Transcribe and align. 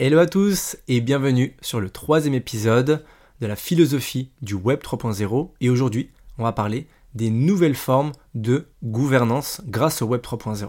Hello 0.00 0.18
à 0.18 0.26
tous 0.26 0.76
et 0.88 1.00
bienvenue 1.00 1.56
sur 1.60 1.78
le 1.78 1.88
troisième 1.88 2.34
épisode 2.34 3.04
de 3.40 3.46
la 3.46 3.54
philosophie 3.54 4.32
du 4.42 4.54
Web 4.54 4.80
3.0 4.80 5.50
et 5.60 5.70
aujourd'hui 5.70 6.10
on 6.36 6.42
va 6.42 6.50
parler 6.50 6.88
des 7.14 7.30
nouvelles 7.30 7.76
formes 7.76 8.10
de 8.34 8.66
gouvernance 8.82 9.60
grâce 9.66 10.02
au 10.02 10.06
Web 10.06 10.20
3.0. 10.20 10.68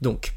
Donc 0.00 0.34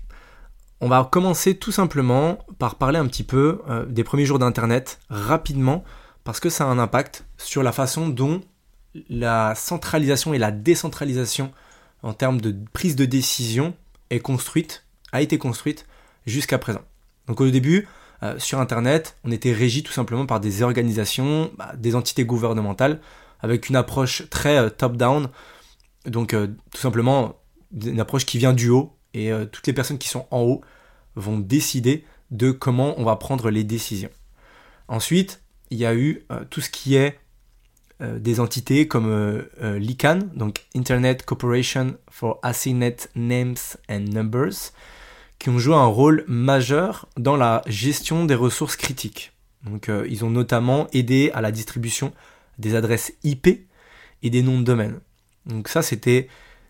on 0.81 0.87
va 0.87 1.09
commencer 1.11 1.57
tout 1.57 1.71
simplement 1.71 2.37
par 2.59 2.75
parler 2.75 2.99
un 2.99 3.07
petit 3.07 3.23
peu 3.23 3.63
euh, 3.69 3.87
des 3.87 4.03
premiers 4.03 4.25
jours 4.25 4.37
d'Internet 4.37 4.99
rapidement 5.09 5.83
parce 6.23 6.39
que 6.39 6.51
ça 6.51 6.65
a 6.65 6.67
un 6.67 6.77
impact 6.77 7.25
sur 7.39 7.63
la 7.63 7.71
façon 7.71 8.07
dont 8.07 8.41
la 9.09 9.55
centralisation 9.55 10.35
et 10.35 10.37
la 10.37 10.51
décentralisation 10.51 11.51
en 12.03 12.13
termes 12.13 12.39
de 12.39 12.55
prise 12.71 12.95
de 12.95 13.05
décision 13.05 13.73
est 14.11 14.19
construite, 14.19 14.85
a 15.11 15.23
été 15.23 15.39
construite 15.39 15.87
jusqu'à 16.27 16.59
présent. 16.59 16.83
Donc 17.27 17.41
au 17.41 17.49
début, 17.49 17.87
euh, 18.23 18.39
sur 18.39 18.59
Internet, 18.59 19.17
on 19.23 19.31
était 19.31 19.51
régi 19.51 19.83
tout 19.83 19.91
simplement 19.91 20.25
par 20.25 20.39
des 20.39 20.63
organisations, 20.63 21.51
bah, 21.57 21.73
des 21.77 21.95
entités 21.95 22.25
gouvernementales, 22.25 22.99
avec 23.41 23.69
une 23.69 23.75
approche 23.75 24.29
très 24.29 24.57
euh, 24.57 24.69
top-down, 24.69 25.29
donc 26.05 26.33
euh, 26.33 26.47
tout 26.71 26.81
simplement 26.81 27.35
une 27.73 27.99
approche 27.99 28.25
qui 28.25 28.37
vient 28.37 28.53
du 28.53 28.69
haut, 28.69 28.93
et 29.13 29.31
toutes 29.49 29.65
les 29.65 29.71
personnes 29.71 29.97
qui 29.97 30.09
sont 30.09 30.27
en 30.29 30.41
haut 30.41 30.61
vont 31.15 31.39
décider 31.39 32.03
de 32.31 32.51
comment 32.51 32.99
on 32.99 33.05
va 33.05 33.15
prendre 33.15 33.49
les 33.49 33.63
décisions. 33.63 34.09
Ensuite, 34.89 35.41
il 35.69 35.77
y 35.77 35.85
a 35.85 35.95
eu 35.95 36.25
tout 36.49 36.59
ce 36.59 36.69
qui 36.69 36.95
est 36.95 37.17
des 38.01 38.41
entités 38.41 38.89
comme 38.89 39.45
l'ICANN, 39.61 40.31
donc 40.35 40.65
Internet 40.75 41.23
Corporation 41.23 41.95
for 42.09 42.39
Assigned 42.43 43.07
Names 43.15 43.55
and 43.89 44.05
Numbers, 44.11 44.73
qui 45.39 45.49
ont 45.49 45.59
joué 45.59 45.75
un 45.75 45.85
rôle 45.85 46.23
majeur 46.27 47.07
dans 47.17 47.35
la 47.35 47.61
gestion 47.67 48.25
des 48.25 48.35
ressources 48.35 48.75
critiques. 48.75 49.33
Donc, 49.63 49.89
euh, 49.89 50.05
ils 50.09 50.23
ont 50.23 50.29
notamment 50.29 50.87
aidé 50.93 51.31
à 51.33 51.41
la 51.41 51.51
distribution 51.51 52.13
des 52.57 52.75
adresses 52.75 53.13
IP 53.23 53.47
et 54.23 54.29
des 54.29 54.41
noms 54.41 54.59
de 54.59 54.63
domaine. 54.63 54.99
Donc 55.45 55.67
ça, 55.67 55.81
c'était, 55.81 56.29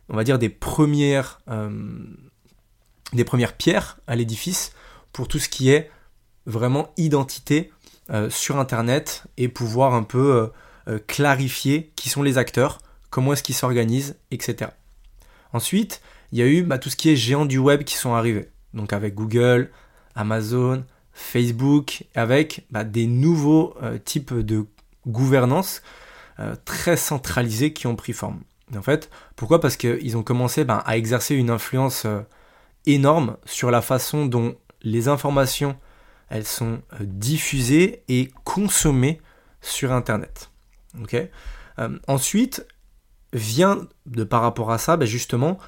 on 0.10 0.16
va 0.16 0.24
dire, 0.24 0.40
des 0.40 0.50
premières, 0.50 1.40
euh, 1.50 1.70
des 3.14 3.24
premières 3.24 3.54
pierres 3.54 4.00
à 4.08 4.16
l'édifice 4.16 4.74
pour 5.14 5.28
tout 5.28 5.40
ce 5.40 5.50
qui 5.50 5.70
est 5.70 5.92
vraiment 6.46 6.92
identité 6.98 7.72
euh, 8.10 8.30
sur 8.30 8.58
Internet 8.60 9.24
et 9.38 9.48
pouvoir 9.48 9.94
un 9.94 10.04
peu 10.04 10.52
clarifier 11.08 11.92
qui 11.96 12.10
sont 12.10 12.22
les 12.22 12.38
acteurs, 12.38 12.78
comment 13.10 13.34
est-ce 13.34 13.42
qu'ils 13.42 13.56
s'organisent, 13.56 14.20
etc. 14.30 14.70
Ensuite, 15.52 16.00
il 16.32 16.38
y 16.38 16.44
a 16.44 16.46
eu 16.46 16.62
bah, 16.62 16.78
tout 16.78 16.92
ce 16.92 16.96
qui 16.96 17.10
est 17.10 17.16
géants 17.16 17.46
du 17.46 17.58
web 17.58 17.84
qui 17.84 17.96
sont 17.96 18.14
arrivés 18.14 18.50
donc 18.76 18.94
avec 18.94 19.16
Google, 19.16 19.72
Amazon, 20.14 20.84
Facebook, 21.14 22.04
avec 22.14 22.66
bah, 22.70 22.84
des 22.84 23.08
nouveaux 23.08 23.76
euh, 23.82 23.98
types 23.98 24.34
de 24.34 24.66
gouvernance 25.08 25.82
euh, 26.40 26.56
très 26.66 26.98
centralisés 26.98 27.74
qui 27.74 27.88
ont 27.88 27.96
pris 27.96 28.14
forme. 28.14 28.42
en 28.76 28.82
fait, 28.82 29.10
pourquoi? 29.36 29.62
Parce 29.62 29.78
qu'ils 29.78 30.18
ont 30.18 30.24
commencé 30.24 30.66
bah, 30.66 30.84
à 30.86 30.98
exercer 30.98 31.36
une 31.36 31.50
influence 31.50 32.06
euh, 32.06 32.22
énorme 32.86 33.38
sur 33.46 33.72
la 33.72 33.82
façon 33.82 34.26
dont 34.26 34.56
les 34.82 35.08
informations 35.08 35.78
elles 36.30 36.46
sont 36.46 36.82
diffusées 37.00 38.04
et 38.08 38.32
consommées 38.44 39.22
sur 39.62 39.92
Internet. 39.92 40.50
ensuite, 42.08 42.66
vient 43.32 43.88
de 44.08 44.24
par 44.24 44.42
rapport 44.42 44.72
à 44.72 44.80
ça, 44.80 44.98
bah, 44.98 45.06
justement, 45.06 45.60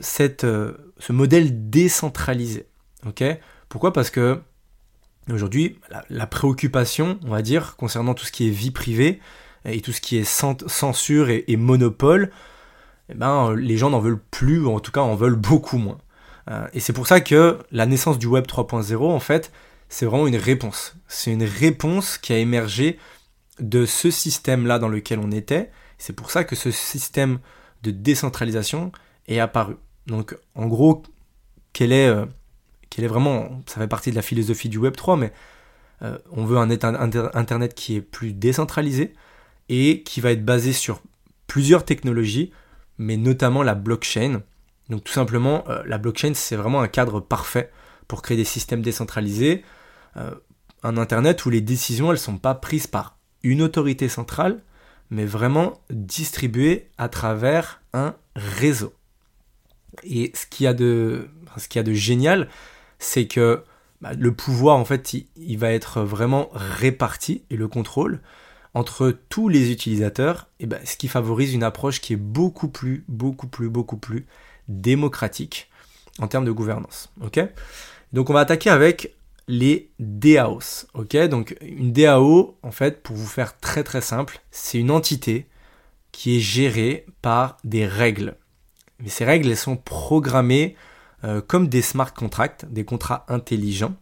cette, 0.00 0.44
euh, 0.44 0.92
ce 0.98 1.12
modèle 1.12 1.70
décentralisé. 1.70 2.66
Pourquoi? 3.68 3.92
Parce 3.92 4.10
que 4.10 4.40
aujourd'hui, 5.30 5.78
la, 6.10 6.26
préoccupation, 6.26 7.18
on 7.24 7.30
va 7.30 7.42
dire, 7.42 7.76
concernant 7.76 8.14
tout 8.14 8.24
ce 8.24 8.32
qui 8.32 8.46
est 8.48 8.50
vie 8.50 8.70
privée 8.70 9.20
et 9.64 9.80
tout 9.80 9.92
ce 9.92 10.00
qui 10.00 10.16
est 10.16 10.24
censure 10.24 11.28
et, 11.30 11.56
monopole, 11.56 12.30
eh 13.08 13.14
ben, 13.14 13.54
les 13.54 13.76
gens 13.76 13.90
n'en 13.90 14.00
veulent 14.00 14.22
plus, 14.30 14.64
ou 14.64 14.70
en 14.70 14.80
tout 14.80 14.92
cas 14.92 15.00
en 15.00 15.14
veulent 15.14 15.36
beaucoup 15.36 15.78
moins. 15.78 15.98
Euh, 16.50 16.66
et 16.72 16.80
c'est 16.80 16.92
pour 16.92 17.06
ça 17.06 17.20
que 17.20 17.58
la 17.72 17.86
naissance 17.86 18.18
du 18.18 18.26
Web 18.26 18.46
3.0, 18.46 18.96
en 19.02 19.20
fait, 19.20 19.52
c'est 19.88 20.06
vraiment 20.06 20.26
une 20.26 20.36
réponse. 20.36 20.96
C'est 21.08 21.32
une 21.32 21.44
réponse 21.44 22.18
qui 22.18 22.32
a 22.32 22.38
émergé 22.38 22.98
de 23.60 23.86
ce 23.86 24.10
système-là 24.10 24.78
dans 24.78 24.88
lequel 24.88 25.18
on 25.18 25.30
était. 25.30 25.70
C'est 25.98 26.12
pour 26.12 26.30
ça 26.30 26.44
que 26.44 26.56
ce 26.56 26.70
système 26.70 27.38
de 27.82 27.90
décentralisation 27.90 28.92
est 29.26 29.38
apparu. 29.38 29.76
Donc 30.06 30.36
en 30.54 30.66
gros, 30.66 31.02
quelle 31.72 31.92
est, 31.92 32.08
euh, 32.08 32.26
est 32.96 33.06
vraiment, 33.06 33.62
ça 33.66 33.80
fait 33.80 33.88
partie 33.88 34.10
de 34.10 34.16
la 34.16 34.22
philosophie 34.22 34.68
du 34.68 34.78
Web 34.78 34.96
3, 34.96 35.16
mais 35.16 35.32
euh, 36.02 36.18
on 36.32 36.44
veut 36.44 36.58
un 36.58 36.70
Internet 36.70 37.74
qui 37.74 37.96
est 37.96 38.00
plus 38.00 38.32
décentralisé 38.32 39.14
et 39.68 40.02
qui 40.02 40.20
va 40.20 40.30
être 40.30 40.44
basé 40.44 40.72
sur 40.72 41.00
plusieurs 41.46 41.84
technologies, 41.84 42.52
mais 42.98 43.16
notamment 43.16 43.62
la 43.62 43.74
blockchain. 43.74 44.42
Donc 44.90 45.04
tout 45.04 45.12
simplement, 45.12 45.64
euh, 45.68 45.82
la 45.86 45.98
blockchain, 45.98 46.32
c'est 46.34 46.56
vraiment 46.56 46.80
un 46.80 46.88
cadre 46.88 47.20
parfait 47.20 47.70
pour 48.06 48.22
créer 48.22 48.36
des 48.36 48.44
systèmes 48.44 48.82
décentralisés. 48.82 49.64
un 50.82 50.96
Internet 50.98 51.46
où 51.46 51.50
les 51.50 51.62
décisions, 51.62 52.08
elles 52.08 52.18
ne 52.18 52.18
sont 52.18 52.38
pas 52.38 52.54
prises 52.54 52.86
par 52.86 53.16
une 53.42 53.62
autorité 53.62 54.08
centrale, 54.08 54.62
mais 55.10 55.24
vraiment 55.24 55.80
distribuées 55.90 56.90
à 56.98 57.08
travers 57.08 57.80
un 57.94 58.14
réseau. 58.36 58.92
Et 60.02 60.32
ce 60.34 60.46
qu'il 60.46 60.64
y 60.64 60.66
a 60.66 60.74
de, 60.74 61.28
ce 61.56 61.68
qu'il 61.68 61.78
y 61.78 61.80
a 61.80 61.84
de 61.84 61.92
génial, 61.92 62.48
c'est 62.98 63.26
que 63.26 63.62
bah, 64.00 64.12
le 64.14 64.32
pouvoir, 64.32 64.76
en 64.76 64.84
fait, 64.84 65.14
il, 65.36 65.58
va 65.58 65.72
être 65.72 66.02
vraiment 66.02 66.50
réparti 66.52 67.42
et 67.50 67.56
le 67.56 67.68
contrôle 67.68 68.20
entre 68.74 69.16
tous 69.28 69.48
les 69.48 69.70
utilisateurs, 69.70 70.48
et 70.58 70.66
bah, 70.66 70.78
ce 70.84 70.96
qui 70.96 71.06
favorise 71.06 71.54
une 71.54 71.62
approche 71.62 72.00
qui 72.00 72.12
est 72.12 72.16
beaucoup 72.16 72.68
plus, 72.68 73.04
beaucoup 73.08 73.46
plus, 73.46 73.68
beaucoup 73.68 73.96
plus 73.96 74.26
démocratique 74.68 75.70
en 76.18 76.26
termes 76.26 76.44
de 76.44 76.50
gouvernance. 76.50 77.12
Ok? 77.22 77.40
Donc 78.12 78.30
on 78.30 78.32
va 78.32 78.40
attaquer 78.40 78.70
avec 78.70 79.14
les 79.46 79.90
DAOs. 80.00 80.86
Ok? 80.94 81.16
Donc 81.28 81.56
une 81.62 81.92
DAO, 81.92 82.58
en 82.62 82.70
fait, 82.72 83.02
pour 83.02 83.16
vous 83.16 83.26
faire 83.26 83.58
très 83.58 83.84
très 83.84 84.00
simple, 84.00 84.40
c'est 84.50 84.78
une 84.78 84.90
entité 84.90 85.46
qui 86.12 86.36
est 86.36 86.40
gérée 86.40 87.06
par 87.22 87.56
des 87.64 87.86
règles. 87.86 88.36
Mais 89.00 89.08
ces 89.08 89.24
règles, 89.24 89.50
elles 89.50 89.56
sont 89.56 89.76
programmées 89.76 90.76
euh, 91.24 91.40
comme 91.40 91.68
des 91.68 91.82
smart 91.82 92.12
contracts, 92.12 92.66
des 92.66 92.84
contrats 92.84 93.24
intelligents, 93.28 93.96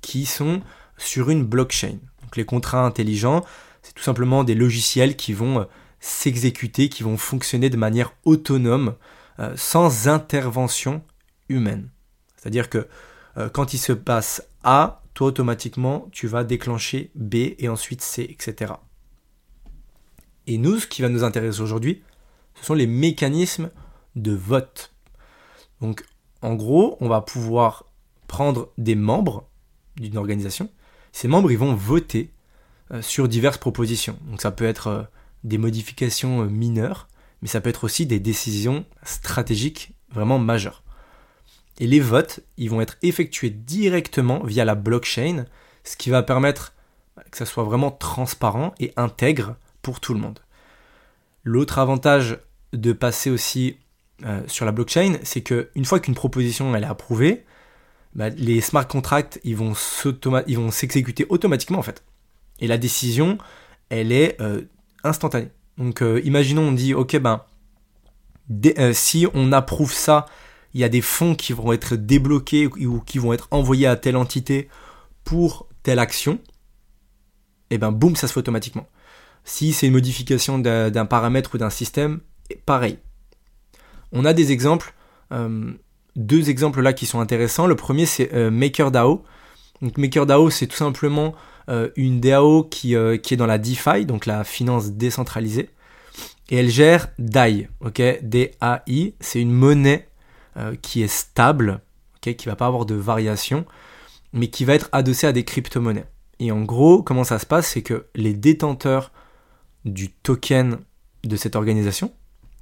qui 0.00 0.26
sont 0.26 0.62
sur 0.96 1.30
une 1.30 1.44
blockchain. 1.44 1.98
Donc 2.22 2.36
les 2.36 2.44
contrats 2.44 2.84
intelligents, 2.84 3.44
c'est 3.82 3.94
tout 3.94 4.02
simplement 4.02 4.44
des 4.44 4.54
logiciels 4.54 5.16
qui 5.16 5.32
vont 5.32 5.60
euh, 5.60 5.64
s'exécuter, 6.00 6.88
qui 6.88 7.02
vont 7.02 7.16
fonctionner 7.16 7.68
de 7.68 7.76
manière 7.76 8.12
autonome, 8.24 8.94
euh, 9.40 9.54
sans 9.56 10.08
intervention 10.08 11.02
humaine. 11.48 11.90
C'est-à-dire 12.36 12.68
que 12.68 12.88
quand 13.54 13.72
il 13.72 13.78
se 13.78 13.94
passe 13.94 14.46
A, 14.62 15.02
toi 15.14 15.28
automatiquement, 15.28 16.06
tu 16.12 16.26
vas 16.26 16.44
déclencher 16.44 17.10
B 17.14 17.36
et 17.58 17.70
ensuite 17.70 18.02
C, 18.02 18.26
etc. 18.28 18.74
Et 20.46 20.58
nous, 20.58 20.80
ce 20.80 20.86
qui 20.86 21.00
va 21.00 21.08
nous 21.08 21.24
intéresser 21.24 21.62
aujourd'hui, 21.62 22.02
ce 22.54 22.66
sont 22.66 22.74
les 22.74 22.86
mécanismes 22.86 23.70
de 24.16 24.32
vote. 24.32 24.92
Donc 25.80 26.04
en 26.42 26.54
gros, 26.54 26.96
on 27.00 27.08
va 27.08 27.20
pouvoir 27.20 27.84
prendre 28.26 28.70
des 28.78 28.94
membres 28.94 29.48
d'une 29.96 30.16
organisation. 30.16 30.70
Ces 31.12 31.28
membres, 31.28 31.50
ils 31.52 31.58
vont 31.58 31.74
voter 31.74 32.30
euh, 32.92 33.02
sur 33.02 33.28
diverses 33.28 33.58
propositions. 33.58 34.18
Donc 34.26 34.40
ça 34.40 34.50
peut 34.50 34.64
être 34.64 34.86
euh, 34.88 35.02
des 35.44 35.58
modifications 35.58 36.42
euh, 36.42 36.46
mineures, 36.46 37.08
mais 37.42 37.48
ça 37.48 37.60
peut 37.60 37.70
être 37.70 37.84
aussi 37.84 38.06
des 38.06 38.20
décisions 38.20 38.84
stratégiques 39.02 39.92
vraiment 40.10 40.38
majeures. 40.38 40.82
Et 41.78 41.86
les 41.86 42.00
votes, 42.00 42.40
ils 42.56 42.70
vont 42.70 42.80
être 42.80 42.96
effectués 43.02 43.50
directement 43.50 44.42
via 44.44 44.64
la 44.64 44.74
blockchain, 44.74 45.46
ce 45.84 45.96
qui 45.96 46.10
va 46.10 46.22
permettre 46.22 46.74
que 47.30 47.36
ça 47.36 47.46
soit 47.46 47.64
vraiment 47.64 47.90
transparent 47.90 48.74
et 48.78 48.92
intègre 48.96 49.56
pour 49.80 50.00
tout 50.00 50.14
le 50.14 50.20
monde. 50.20 50.40
L'autre 51.44 51.78
avantage 51.78 52.38
de 52.72 52.92
passer 52.92 53.30
aussi 53.30 53.76
euh, 54.24 54.42
sur 54.46 54.64
la 54.64 54.72
blockchain, 54.72 55.18
c'est 55.22 55.42
qu'une 55.42 55.84
fois 55.84 56.00
qu'une 56.00 56.14
proposition 56.14 56.74
elle 56.74 56.84
est 56.84 56.86
approuvée, 56.86 57.44
bah, 58.14 58.28
les 58.28 58.60
smart 58.60 58.86
contracts 58.86 59.40
ils 59.44 59.56
vont 59.56 59.74
s'exécuter 60.70 61.26
automatiquement 61.28 61.78
en 61.78 61.82
fait. 61.82 62.04
Et 62.60 62.66
la 62.66 62.78
décision, 62.78 63.38
elle 63.88 64.12
est 64.12 64.40
euh, 64.40 64.62
instantanée. 65.04 65.48
Donc 65.78 66.02
euh, 66.02 66.20
imaginons 66.24 66.62
on 66.62 66.72
dit 66.72 66.94
ok 66.94 67.18
ben 67.18 67.42
si 68.92 69.26
on 69.32 69.52
approuve 69.52 69.92
ça, 69.92 70.26
il 70.74 70.80
y 70.80 70.84
a 70.84 70.88
des 70.88 71.00
fonds 71.00 71.34
qui 71.34 71.52
vont 71.52 71.72
être 71.72 71.96
débloqués 71.96 72.66
ou 72.66 73.00
qui 73.00 73.18
vont 73.18 73.32
être 73.32 73.48
envoyés 73.50 73.86
à 73.86 73.96
telle 73.96 74.16
entité 74.16 74.68
pour 75.24 75.68
telle 75.82 75.98
action. 75.98 76.38
Et 77.70 77.78
ben 77.78 77.92
boum, 77.92 78.16
ça 78.16 78.28
se 78.28 78.34
fait 78.34 78.40
automatiquement. 78.40 78.86
Si 79.44 79.72
c'est 79.72 79.86
une 79.86 79.94
modification 79.94 80.58
d'un 80.58 81.06
paramètre 81.06 81.54
ou 81.54 81.58
d'un 81.58 81.70
système, 81.70 82.20
pareil, 82.66 82.98
on 84.12 84.24
a 84.24 84.32
des 84.32 84.52
exemples, 84.52 84.94
euh, 85.32 85.72
deux 86.16 86.50
exemples 86.50 86.80
là 86.82 86.92
qui 86.92 87.06
sont 87.06 87.20
intéressants. 87.20 87.66
Le 87.66 87.76
premier 87.76 88.06
c'est 88.06 88.32
euh, 88.34 88.50
MakerDAO. 88.50 89.24
Donc 89.80 89.98
MakerDAO, 89.98 90.50
c'est 90.50 90.66
tout 90.66 90.76
simplement 90.76 91.34
une 91.96 92.20
DAO 92.20 92.64
qui, 92.64 92.94
qui 93.22 93.34
est 93.34 93.36
dans 93.36 93.46
la 93.46 93.56
DeFi, 93.56 94.04
donc 94.04 94.26
la 94.26 94.44
finance 94.44 94.90
décentralisée. 94.90 95.70
Et 96.50 96.56
elle 96.56 96.68
gère 96.68 97.08
DAI, 97.18 97.68
ok? 97.80 98.02
D-A-I, 98.20 99.14
c'est 99.20 99.40
une 99.40 99.52
monnaie 99.52 100.08
qui 100.82 101.02
est 101.02 101.08
stable, 101.08 101.80
ok? 102.16 102.34
Qui 102.34 102.46
va 102.46 102.56
pas 102.56 102.66
avoir 102.66 102.84
de 102.84 102.94
variation, 102.94 103.64
mais 104.32 104.48
qui 104.48 104.64
va 104.64 104.74
être 104.74 104.88
adossée 104.92 105.26
à 105.26 105.32
des 105.32 105.44
crypto-monnaies. 105.44 106.04
Et 106.38 106.50
en 106.50 106.62
gros, 106.62 107.02
comment 107.02 107.24
ça 107.24 107.38
se 107.38 107.46
passe? 107.46 107.68
C'est 107.68 107.82
que 107.82 108.06
les 108.14 108.34
détenteurs 108.34 109.12
du 109.84 110.10
token 110.10 110.78
de 111.24 111.36
cette 111.36 111.56
organisation, 111.56 112.12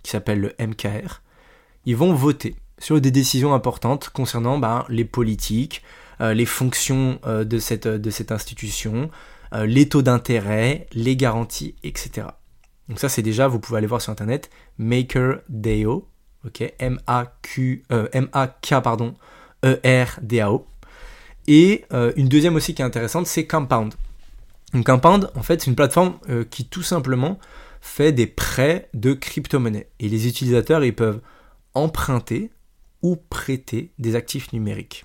qui 0.02 0.10
s'appelle 0.10 0.40
le 0.40 0.54
MKR, 0.60 1.22
ils 1.86 1.96
vont 1.96 2.12
voter 2.14 2.56
sur 2.78 3.00
des 3.00 3.10
décisions 3.10 3.54
importantes 3.54 4.08
concernant 4.08 4.58
ben, 4.58 4.84
les 4.88 5.04
politiques, 5.04 5.82
euh, 6.20 6.34
les 6.34 6.46
fonctions 6.46 7.20
euh, 7.26 7.44
de, 7.44 7.58
cette, 7.58 7.86
de 7.86 8.10
cette 8.10 8.32
institution, 8.32 9.10
euh, 9.54 9.66
les 9.66 9.88
taux 9.88 10.02
d'intérêt, 10.02 10.86
les 10.92 11.16
garanties, 11.16 11.76
etc. 11.82 12.26
Donc 12.88 12.98
ça 12.98 13.08
c'est 13.08 13.22
déjà, 13.22 13.46
vous 13.48 13.60
pouvez 13.60 13.78
aller 13.78 13.86
voir 13.86 14.02
sur 14.02 14.10
internet, 14.10 14.50
MakerDAO, 14.78 16.08
ok, 16.44 16.74
M-A-Q, 16.78 17.84
M-A-K, 18.12 18.82
pardon, 18.82 19.14
E-R-D-A-O. 19.64 20.66
Et 21.46 21.84
une 22.16 22.28
deuxième 22.28 22.54
aussi 22.54 22.74
qui 22.74 22.82
est 22.82 22.84
intéressante, 22.84 23.26
c'est 23.26 23.46
Compound. 23.46 23.94
Donc 24.72 24.86
Compound, 24.86 25.30
en 25.34 25.42
fait, 25.42 25.60
c'est 25.60 25.70
une 25.70 25.76
plateforme 25.76 26.18
qui 26.50 26.64
tout 26.64 26.82
simplement 26.82 27.38
fait 27.80 28.12
des 28.12 28.26
prêts 28.26 28.88
de 28.94 29.12
crypto-monnaies. 29.12 29.88
Et 29.98 30.08
les 30.08 30.28
utilisateurs, 30.28 30.84
ils 30.84 30.94
peuvent 30.94 31.20
emprunter 31.80 32.50
ou 33.02 33.16
prêter 33.16 33.92
des 33.98 34.14
actifs 34.14 34.52
numériques. 34.52 35.04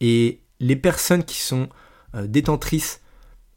Et 0.00 0.40
les 0.58 0.76
personnes 0.76 1.24
qui 1.24 1.38
sont 1.38 1.68
euh, 2.14 2.26
détentrices 2.26 3.00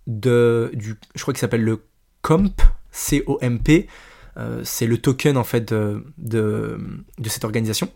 de, 0.08 0.72
du, 0.74 0.96
je 1.16 1.22
crois 1.22 1.34
qu'il 1.34 1.42
s'appelle 1.42 1.64
le 1.64 1.86
COMP, 2.22 2.62
C-O-M-P, 2.92 3.88
euh, 4.38 4.62
c'est 4.64 4.88
le 4.88 4.98
token 4.98 5.38
en 5.38 5.44
fait 5.44 5.74
de, 5.74 6.06
de, 6.18 6.78
cette 7.26 7.46
organisation, 7.46 7.90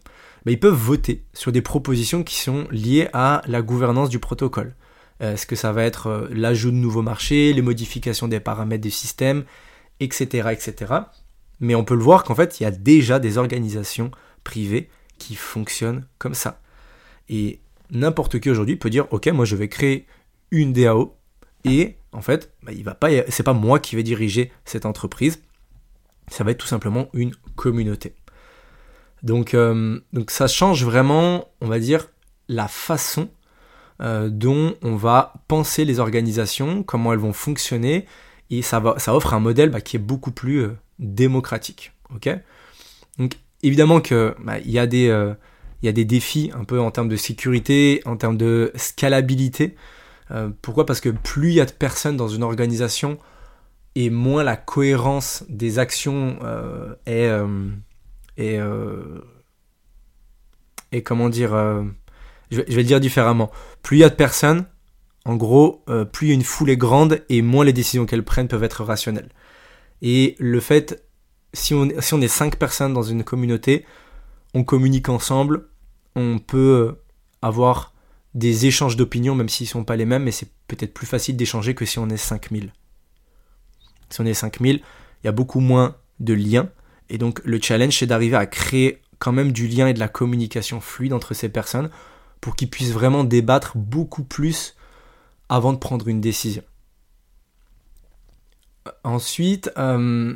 bah, 0.46 0.52
ils 0.52 0.60
peuvent 0.60 0.74
voter 0.74 1.26
sur 1.34 1.52
des 1.52 1.62
propositions 1.62 2.24
qui 2.24 2.36
sont 2.36 2.68
liées 2.72 3.10
à 3.14 3.42
la 3.48 3.62
gouvernance 3.62 4.10
du 4.10 4.20
protocole. 4.20 4.76
Est-ce 5.20 5.48
que 5.48 5.56
ça 5.56 5.72
va 5.72 5.84
être 5.84 6.08
euh, 6.08 6.28
l'ajout 6.32 6.70
de 6.70 6.76
nouveaux 6.76 7.02
marchés, 7.02 7.52
les 7.52 7.64
modifications 7.64 8.28
des 8.28 8.40
paramètres 8.40 8.84
du 8.84 8.92
système, 8.92 9.46
etc., 10.00 10.50
etc. 10.52 10.94
Mais 11.60 11.74
on 11.74 11.84
peut 11.84 11.96
le 11.96 12.04
voir 12.04 12.24
qu'en 12.24 12.36
fait, 12.36 12.60
il 12.60 12.64
y 12.64 12.66
a 12.68 12.72
déjà 12.72 13.18
des 13.18 13.40
organisations 13.40 14.12
privées 14.48 14.90
qui 15.18 15.36
fonctionnent 15.36 16.06
comme 16.20 16.34
ça. 16.34 16.62
Et 17.28 17.60
n'importe 17.92 18.40
qui 18.40 18.50
aujourd'hui 18.50 18.78
peut 18.78 18.90
dire, 18.90 19.06
ok, 19.12 19.28
moi 19.28 19.44
je 19.44 19.58
vais 19.58 19.68
créer 19.68 20.08
une 20.52 20.72
DAO 20.72 21.18
et 21.66 21.98
en 22.14 22.22
fait, 22.22 22.54
bah, 22.64 22.72
il 22.72 22.84
va 22.86 22.96
pas, 22.96 23.10
c'est 23.28 23.44
pas 23.44 23.54
moi 23.54 23.80
qui 23.80 23.98
vais 23.98 24.04
diriger 24.04 24.52
cette 24.64 24.86
entreprise, 24.86 25.44
ça 26.30 26.46
va 26.46 26.52
être 26.52 26.60
tout 26.60 26.68
simplement 26.68 27.10
une 27.14 27.34
communauté. 27.56 28.16
Donc, 29.22 29.54
euh, 29.54 30.00
donc 30.14 30.32
ça 30.32 30.48
change 30.48 30.86
vraiment, 30.86 31.50
on 31.60 31.68
va 31.68 31.80
dire, 31.80 32.08
la 32.48 32.70
façon 32.70 33.30
euh, 34.02 34.30
dont 34.30 34.76
on 34.82 34.96
va 34.96 35.34
penser 35.50 35.84
les 35.84 36.00
organisations, 36.00 36.84
comment 36.84 37.12
elles 37.12 37.20
vont 37.20 37.34
fonctionner 37.34 38.06
et 38.50 38.62
ça, 38.62 38.80
va, 38.80 38.98
ça 38.98 39.14
offre 39.14 39.34
un 39.34 39.42
modèle 39.42 39.72
bah, 39.72 39.82
qui 39.82 39.98
est 39.98 40.06
beaucoup 40.14 40.32
plus 40.32 40.60
euh, 40.62 40.78
démocratique. 41.00 41.92
ok? 42.16 42.30
Donc 43.18 43.34
évidemment 43.68 44.02
qu'il 44.02 44.34
bah, 44.44 44.60
y, 44.60 44.80
a 44.80 44.88
des, 44.88 45.10
euh, 45.10 45.34
y 45.84 45.88
a 45.88 45.92
des 45.92 46.06
défis 46.06 46.52
un 46.56 46.64
peu 46.64 46.80
en 46.80 46.92
termes 46.92 47.10
de 47.10 47.16
sécurité, 47.16 48.02
en 48.06 48.18
termes 48.18 48.38
de 48.38 48.72
scalabilité. 48.76 49.76
Euh, 50.32 50.50
pourquoi? 50.62 50.86
Parce 50.86 51.02
que 51.02 51.10
plus 51.10 51.50
il 51.50 51.56
y 51.56 51.62
a 51.62 51.66
de 51.66 51.72
personnes 51.72 52.18
dans 52.18 52.28
une 52.28 52.44
organisation 52.44 53.18
et 53.96 54.10
moins 54.10 54.44
la 54.44 54.56
cohérence 54.56 55.44
des 55.50 55.80
actions 55.80 56.38
est, 57.08 57.32
est, 58.38 58.60
est, 60.92 61.02
comment 61.02 61.30
dire 61.30 61.56
je 62.52 62.58
vais, 62.58 62.66
je 62.68 62.76
vais 62.76 62.82
le 62.82 62.88
dire 62.88 63.00
différemment. 63.00 63.52
Plus 63.82 63.98
il 63.98 64.00
y 64.02 64.04
a 64.04 64.10
de 64.10 64.16
personnes, 64.16 64.66
en 65.28 65.36
gros, 65.36 65.84
euh, 65.90 66.06
plus 66.06 66.32
une 66.32 66.42
foule 66.42 66.70
est 66.70 66.78
grande 66.78 67.22
et 67.28 67.42
moins 67.42 67.66
les 67.66 67.74
décisions 67.74 68.06
qu'elles 68.06 68.24
prennent 68.24 68.48
peuvent 68.48 68.64
être 68.64 68.86
rationnelles. 68.86 69.30
Et 70.02 70.38
le 70.40 70.62
fait, 70.62 71.04
si 71.58 71.74
on, 71.74 71.90
si 72.00 72.14
on 72.14 72.22
est 72.22 72.28
cinq 72.28 72.58
personnes 72.58 72.94
dans 72.94 73.04
une 73.04 73.24
communauté, 73.24 73.86
on 74.54 74.64
communique 74.64 75.10
ensemble, 75.10 75.68
on 76.16 76.40
peut 76.40 76.98
avoir 77.42 77.94
des 78.34 78.66
échanges 78.66 78.96
d'opinions, 78.96 79.36
même 79.36 79.50
s'ils 79.50 79.66
ne 79.66 79.72
sont 79.72 79.84
pas 79.84 79.96
les 79.96 80.06
mêmes, 80.06 80.24
mais 80.24 80.32
c'est 80.32 80.50
peut-être 80.68 80.94
plus 80.94 81.08
facile 81.08 81.36
d'échanger 81.36 81.74
que 81.74 81.86
si 81.86 82.00
on 82.00 82.10
est 82.10 82.18
5000. 82.18 82.72
Si 84.10 84.22
on 84.22 84.26
est 84.26 84.34
5000, 84.34 84.78
il 84.78 85.26
y 85.26 85.28
a 85.28 85.32
beaucoup 85.32 85.60
moins 85.60 85.96
de 86.20 86.34
liens, 86.34 86.70
et 87.10 87.18
donc 87.18 87.42
le 87.44 87.60
challenge, 87.62 87.98
c'est 87.98 88.08
d'arriver 88.08 88.38
à 88.38 88.46
créer 88.46 89.02
quand 89.20 89.32
même 89.32 89.52
du 89.52 89.68
lien 89.68 89.88
et 89.88 89.94
de 89.94 90.00
la 90.00 90.08
communication 90.08 90.80
fluide 90.80 91.14
entre 91.14 91.34
ces 91.34 91.50
personnes 91.50 91.90
pour 92.40 92.56
qu'ils 92.56 92.70
puissent 92.70 92.92
vraiment 92.92 93.24
débattre 93.24 93.78
beaucoup 93.78 94.24
plus 94.24 94.76
avant 95.50 95.74
de 95.74 95.78
prendre 95.78 96.08
une 96.08 96.22
décision. 96.22 96.64
Ensuite, 99.04 99.72
euh, 99.78 100.36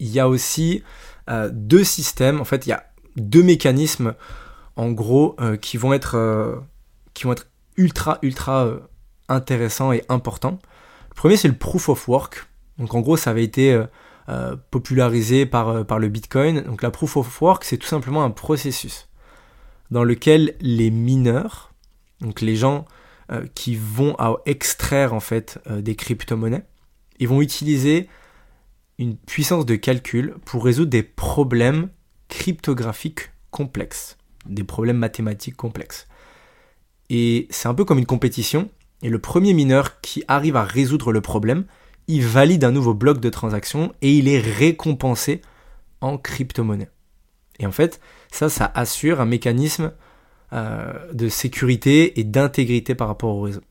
il 0.00 0.08
y 0.08 0.18
a 0.18 0.28
aussi 0.28 0.82
euh, 1.28 1.50
deux 1.52 1.84
systèmes, 1.84 2.40
en 2.40 2.44
fait, 2.44 2.66
il 2.66 2.70
y 2.70 2.72
a 2.72 2.84
deux 3.16 3.42
mécanismes, 3.42 4.14
en 4.76 4.90
gros, 4.90 5.36
euh, 5.40 5.56
qui, 5.56 5.76
vont 5.76 5.92
être, 5.92 6.62
qui 7.14 7.24
vont 7.24 7.32
être 7.32 7.46
ultra, 7.76 8.18
ultra 8.22 8.68
intéressants 9.28 9.92
et 9.92 10.02
importants. 10.08 10.58
Le 11.10 11.14
premier, 11.14 11.36
c'est 11.36 11.48
le 11.48 11.56
proof 11.56 11.88
of 11.88 12.08
work. 12.08 12.46
Donc, 12.78 12.94
en 12.94 13.00
gros, 13.00 13.16
ça 13.16 13.30
avait 13.30 13.44
été 13.44 13.80
popularisé 14.70 15.44
par, 15.44 15.84
par 15.84 15.98
le 15.98 16.08
Bitcoin. 16.08 16.62
Donc, 16.62 16.82
la 16.82 16.90
proof 16.90 17.16
of 17.16 17.42
work, 17.42 17.64
c'est 17.64 17.76
tout 17.76 17.86
simplement 17.86 18.24
un 18.24 18.30
processus 18.30 19.08
dans 19.90 20.04
lequel 20.04 20.54
les 20.60 20.90
mineurs, 20.90 21.72
donc 22.20 22.40
les 22.40 22.56
gens 22.56 22.84
euh, 23.32 23.46
qui 23.54 23.76
vont 23.76 24.16
extraire 24.44 25.14
en 25.14 25.20
fait 25.20 25.60
euh, 25.68 25.80
des 25.80 25.94
crypto-monnaies. 25.94 26.64
Ils 27.18 27.28
vont 27.28 27.40
utiliser 27.40 28.08
une 29.00 29.16
puissance 29.16 29.64
de 29.64 29.76
calcul 29.76 30.34
pour 30.44 30.62
résoudre 30.62 30.90
des 30.90 31.02
problèmes 31.02 31.88
cryptographiques 32.28 33.30
complexes, 33.50 34.18
des 34.44 34.62
problèmes 34.62 34.98
mathématiques 34.98 35.56
complexes. 35.56 36.06
Et 37.08 37.48
c'est 37.50 37.66
un 37.66 37.74
peu 37.74 37.86
comme 37.86 37.98
une 37.98 38.06
compétition, 38.06 38.70
et 39.02 39.08
le 39.08 39.18
premier 39.18 39.54
mineur 39.54 40.02
qui 40.02 40.22
arrive 40.28 40.54
à 40.54 40.64
résoudre 40.64 41.12
le 41.12 41.22
problème, 41.22 41.64
il 42.08 42.22
valide 42.22 42.62
un 42.62 42.72
nouveau 42.72 42.92
bloc 42.92 43.20
de 43.20 43.30
transaction 43.30 43.94
et 44.02 44.12
il 44.12 44.28
est 44.28 44.38
récompensé 44.38 45.40
en 46.02 46.18
crypto-monnaie. 46.18 46.90
Et 47.58 47.66
en 47.66 47.72
fait, 47.72 48.00
ça, 48.30 48.50
ça 48.50 48.70
assure 48.74 49.22
un 49.22 49.26
mécanisme 49.26 49.92
euh, 50.52 50.92
de 51.14 51.28
sécurité 51.30 52.20
et 52.20 52.24
d'intégrité 52.24 52.94
par 52.94 53.08
rapport 53.08 53.34
au 53.34 53.40
réseau. 53.40 53.62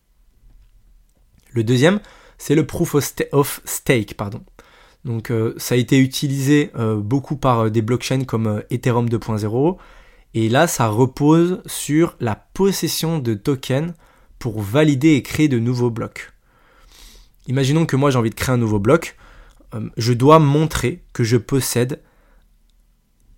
Le 1.51 1.63
deuxième, 1.63 1.99
c'est 2.39 2.55
le 2.55 2.65
proof 2.65 2.95
of 3.31 3.61
stake. 3.65 4.15
Pardon. 4.15 4.43
Donc 5.05 5.31
euh, 5.31 5.53
ça 5.57 5.75
a 5.75 5.77
été 5.77 5.99
utilisé 5.99 6.71
euh, 6.77 6.97
beaucoup 6.97 7.35
par 7.35 7.71
des 7.71 7.81
blockchains 7.81 8.25
comme 8.25 8.63
Ethereum 8.69 9.07
2.0. 9.07 9.77
Et 10.33 10.49
là, 10.49 10.67
ça 10.67 10.87
repose 10.87 11.61
sur 11.65 12.15
la 12.19 12.35
possession 12.35 13.19
de 13.19 13.33
tokens 13.33 13.93
pour 14.37 14.61
valider 14.61 15.13
et 15.13 15.23
créer 15.23 15.47
de 15.47 15.59
nouveaux 15.59 15.89
blocs. 15.89 16.31
Imaginons 17.47 17.85
que 17.85 17.95
moi 17.95 18.11
j'ai 18.11 18.17
envie 18.19 18.29
de 18.29 18.35
créer 18.35 18.53
un 18.53 18.57
nouveau 18.57 18.79
bloc. 18.79 19.17
je 19.97 20.13
dois 20.13 20.39
montrer 20.39 21.01
que 21.13 21.23
je 21.23 21.37
possède 21.37 22.01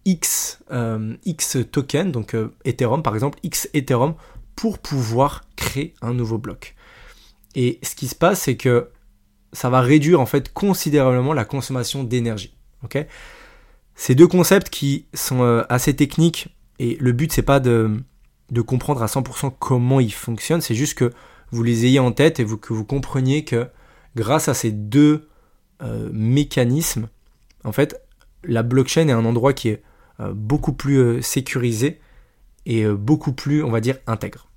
X, 0.05 0.59
euh, 0.71 1.15
donc 2.05 2.33
euh, 2.33 2.53
Ethereum 2.65 3.03
par 3.03 3.13
exemple, 3.13 3.39
X 3.43 3.69
Ethereum, 3.73 4.15
pour 4.55 4.79
pouvoir 4.79 5.43
créer 5.55 5.93
un 6.01 6.13
nouveau 6.13 6.37
bloc. 6.37 6.75
Et 7.55 7.79
ce 7.83 7.95
qui 7.95 8.07
se 8.07 8.15
passe, 8.15 8.41
c'est 8.41 8.57
que 8.57 8.89
ça 9.53 9.69
va 9.69 9.81
réduire 9.81 10.19
en 10.19 10.25
fait 10.25 10.53
considérablement 10.53 11.33
la 11.33 11.45
consommation 11.45 12.03
d'énergie. 12.03 12.53
ok? 12.83 13.05
Ces 13.95 14.15
deux 14.15 14.27
concepts 14.27 14.69
qui 14.69 15.05
sont 15.13 15.41
euh, 15.43 15.63
assez 15.69 15.95
techniques, 15.95 16.55
et 16.79 16.97
le 16.99 17.11
but 17.11 17.31
c'est 17.31 17.41
pas 17.41 17.59
de, 17.59 18.01
de, 18.49 18.61
comprendre 18.61 19.03
à 19.03 19.07
100% 19.07 19.53
comment 19.59 19.99
ils 19.99 20.13
fonctionnent, 20.13 20.61
c'est 20.61 20.75
juste 20.75 20.97
que 20.97 21.11
vous 21.51 21.63
les 21.63 21.85
ayez 21.85 21.99
en 21.99 22.11
tête 22.11 22.39
et 22.39 22.45
que 22.45 22.73
vous 22.73 22.85
compreniez 22.85 23.43
que 23.43 23.67
grâce 24.15 24.47
à 24.47 24.53
ces 24.53 24.71
deux 24.71 25.27
mécanismes, 26.13 27.09
en 27.63 27.71
fait, 27.71 27.99
la 28.43 28.63
blockchain 28.63 29.07
est 29.07 29.11
un 29.11 29.25
endroit 29.25 29.53
qui 29.53 29.69
est 29.69 29.83
euh, 30.19 30.33
beaucoup 30.33 30.73
plus 30.73 30.97
euh, 30.97 31.21
sécurisé 31.21 31.99
et 32.65 32.83
euh, 32.83 32.95
beaucoup 32.95 33.33
plus, 33.33 33.63
on 33.63 33.71
va 33.71 33.81
dire, 33.81 33.97
intègre. 34.07 34.47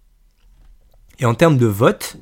Et 1.18 1.26
en 1.26 1.34
termes 1.34 1.58
de 1.58 1.66
vote, 1.66 2.16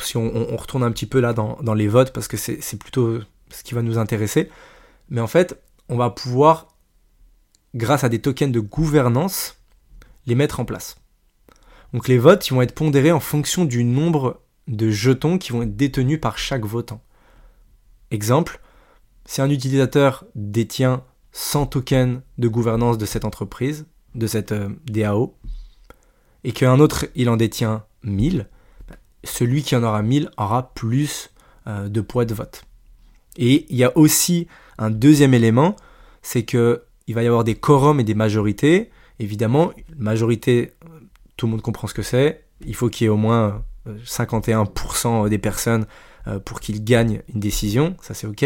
si 0.00 0.16
on, 0.16 0.56
retourne 0.56 0.82
un 0.82 0.90
petit 0.90 1.06
peu 1.06 1.20
là 1.20 1.32
dans, 1.32 1.74
les 1.74 1.88
votes, 1.88 2.12
parce 2.12 2.28
que 2.28 2.36
c'est 2.36 2.78
plutôt 2.78 3.20
ce 3.50 3.62
qui 3.62 3.74
va 3.74 3.82
nous 3.82 3.98
intéresser, 3.98 4.50
mais 5.08 5.20
en 5.20 5.26
fait, 5.26 5.60
on 5.88 5.96
va 5.96 6.10
pouvoir, 6.10 6.68
grâce 7.74 8.04
à 8.04 8.08
des 8.08 8.20
tokens 8.20 8.52
de 8.52 8.60
gouvernance, 8.60 9.60
les 10.26 10.34
mettre 10.34 10.60
en 10.60 10.64
place. 10.64 10.96
Donc 11.92 12.08
les 12.08 12.18
votes 12.18 12.48
ils 12.48 12.54
vont 12.54 12.62
être 12.62 12.74
pondérés 12.74 13.12
en 13.12 13.20
fonction 13.20 13.64
du 13.64 13.84
nombre 13.84 14.42
de 14.66 14.90
jetons 14.90 15.38
qui 15.38 15.52
vont 15.52 15.62
être 15.62 15.76
détenus 15.76 16.20
par 16.20 16.36
chaque 16.38 16.64
votant. 16.64 17.00
Exemple, 18.10 18.60
si 19.24 19.40
un 19.40 19.50
utilisateur 19.50 20.24
détient 20.34 21.04
100 21.32 21.66
tokens 21.66 22.20
de 22.38 22.48
gouvernance 22.48 22.98
de 22.98 23.06
cette 23.06 23.24
entreprise, 23.24 23.86
de 24.14 24.26
cette 24.26 24.52
euh, 24.52 24.70
DAO, 24.86 25.36
et 26.44 26.52
qu'un 26.52 26.80
autre 26.80 27.06
il 27.14 27.28
en 27.28 27.36
détient 27.36 27.84
1000, 28.02 28.48
celui 29.24 29.62
qui 29.62 29.74
en 29.76 29.82
aura 29.82 30.02
1000 30.02 30.30
aura 30.36 30.72
plus 30.74 31.30
euh, 31.66 31.88
de 31.88 32.00
poids 32.00 32.24
de 32.24 32.34
vote. 32.34 32.64
Et 33.36 33.66
il 33.68 33.76
y 33.76 33.84
a 33.84 33.96
aussi 33.96 34.46
un 34.78 34.90
deuxième 34.90 35.34
élément, 35.34 35.76
c'est 36.22 36.44
que 36.44 36.82
il 37.06 37.14
va 37.14 37.22
y 37.22 37.26
avoir 37.26 37.44
des 37.44 37.54
quorums 37.54 38.00
et 38.00 38.04
des 38.04 38.14
majorités. 38.14 38.90
Évidemment, 39.20 39.72
majorité, 39.96 40.72
tout 41.36 41.46
le 41.46 41.52
monde 41.52 41.62
comprend 41.62 41.86
ce 41.86 41.94
que 41.94 42.02
c'est. 42.02 42.44
Il 42.64 42.74
faut 42.74 42.88
qu'il 42.88 43.04
y 43.04 43.06
ait 43.06 43.10
au 43.10 43.16
moins 43.16 43.62
51% 44.04 45.28
des 45.28 45.38
personnes 45.38 45.86
euh, 46.26 46.40
pour 46.40 46.60
qu'ils 46.60 46.82
gagnent 46.82 47.22
une 47.32 47.40
décision, 47.40 47.96
ça 48.00 48.14
c'est 48.14 48.26
ok. 48.26 48.44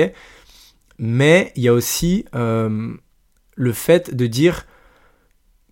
Mais 0.99 1.53
il 1.57 1.62
y 1.62 1.69
a 1.69 1.73
aussi 1.73 2.27
euh, 2.35 2.95
le 3.55 3.73
fait 3.73 4.15
de 4.15 4.27
dire 4.27 4.67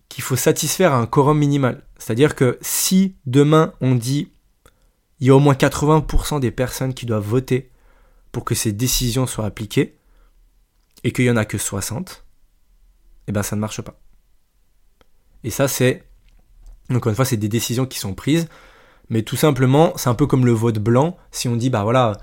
qu'il 0.07 0.23
faut 0.23 0.35
satisfaire 0.35 0.93
un 0.93 1.05
quorum 1.05 1.37
minimal. 1.37 1.83
C'est-à-dire 1.99 2.33
que 2.33 2.57
si 2.61 3.15
demain 3.27 3.73
on 3.79 3.93
dit 3.93 4.31
il 5.19 5.27
y 5.27 5.29
a 5.29 5.35
au 5.35 5.39
moins 5.39 5.53
80% 5.53 6.39
des 6.39 6.51
personnes 6.51 6.93
qui 6.93 7.05
doivent 7.05 7.27
voter 7.27 7.71
pour 8.31 8.45
que 8.45 8.55
ces 8.55 8.71
décisions 8.71 9.27
soient 9.27 9.45
appliquées, 9.45 9.97
et 11.03 11.11
qu'il 11.11 11.25
n'y 11.25 11.31
en 11.31 11.37
a 11.37 11.45
que 11.45 11.57
60, 11.57 12.25
eh 13.27 13.31
ben 13.31 13.43
ça 13.43 13.55
ne 13.55 13.61
marche 13.61 13.81
pas. 13.81 13.99
Et 15.43 15.49
ça 15.49 15.67
c'est, 15.67 16.03
encore 16.91 17.09
une 17.09 17.15
fois, 17.15 17.25
c'est 17.25 17.37
des 17.37 17.49
décisions 17.49 17.85
qui 17.85 17.99
sont 17.99 18.13
prises, 18.13 18.47
mais 19.09 19.23
tout 19.23 19.35
simplement, 19.35 19.93
c'est 19.95 20.09
un 20.09 20.15
peu 20.15 20.27
comme 20.27 20.45
le 20.45 20.51
vote 20.51 20.79
blanc, 20.79 21.17
si 21.31 21.47
on 21.47 21.55
dit, 21.55 21.69
bah 21.69 21.83
voilà, 21.83 22.17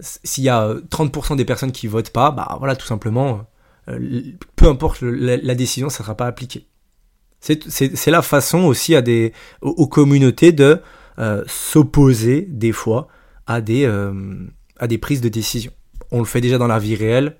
s'il 0.00 0.44
y 0.44 0.48
a 0.48 0.74
30% 0.74 1.36
des 1.36 1.44
personnes 1.44 1.72
qui 1.72 1.86
votent 1.86 2.10
pas, 2.10 2.30
bah 2.30 2.56
voilà, 2.58 2.76
tout 2.76 2.86
simplement, 2.86 3.46
euh, 3.88 4.22
peu 4.56 4.68
importe 4.68 5.00
la, 5.02 5.54
décision, 5.54 5.88
ça 5.88 6.02
ne 6.02 6.04
sera 6.04 6.16
pas 6.16 6.26
appliqué. 6.26 6.66
C'est 7.40 8.10
la 8.10 8.22
façon 8.22 8.64
aussi 8.64 8.96
à 8.96 9.02
des, 9.02 9.32
aux, 9.62 9.86
communautés 9.86 10.50
de 10.50 10.82
euh, 11.18 11.44
s'opposer 11.46 12.42
des 12.48 12.72
fois 12.72 13.08
à 13.46 13.60
des, 13.60 13.84
euh, 13.84 14.46
à 14.78 14.86
des 14.86 14.98
prises 14.98 15.20
de 15.20 15.28
décision. 15.28 15.72
On 16.10 16.18
le 16.18 16.24
fait 16.24 16.40
déjà 16.40 16.58
dans 16.58 16.66
la 16.66 16.78
vie 16.78 16.96
réelle, 16.96 17.36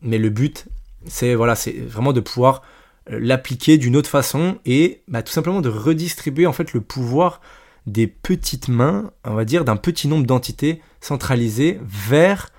mais 0.00 0.18
le 0.18 0.30
but, 0.30 0.66
c'est 1.06 1.34
voilà, 1.34 1.54
c'est 1.54 1.72
vraiment 1.72 2.12
de 2.12 2.20
pouvoir 2.20 2.62
l'appliquer 3.06 3.78
d'une 3.78 3.96
autre 3.96 4.10
façon 4.10 4.58
et 4.64 5.02
bah, 5.08 5.22
tout 5.22 5.32
simplement 5.32 5.60
de 5.60 5.68
redistribuer 5.68 6.46
en 6.46 6.52
fait 6.52 6.72
le 6.72 6.80
pouvoir 6.80 7.40
des 7.86 8.06
petites 8.06 8.68
mains, 8.68 9.10
on 9.24 9.34
va 9.34 9.44
dire, 9.44 9.64
d'un 9.64 9.76
petit 9.76 10.08
nombre 10.08 10.26
d'entités 10.26 10.80
centralisées 11.00 11.80
vers 11.82 12.50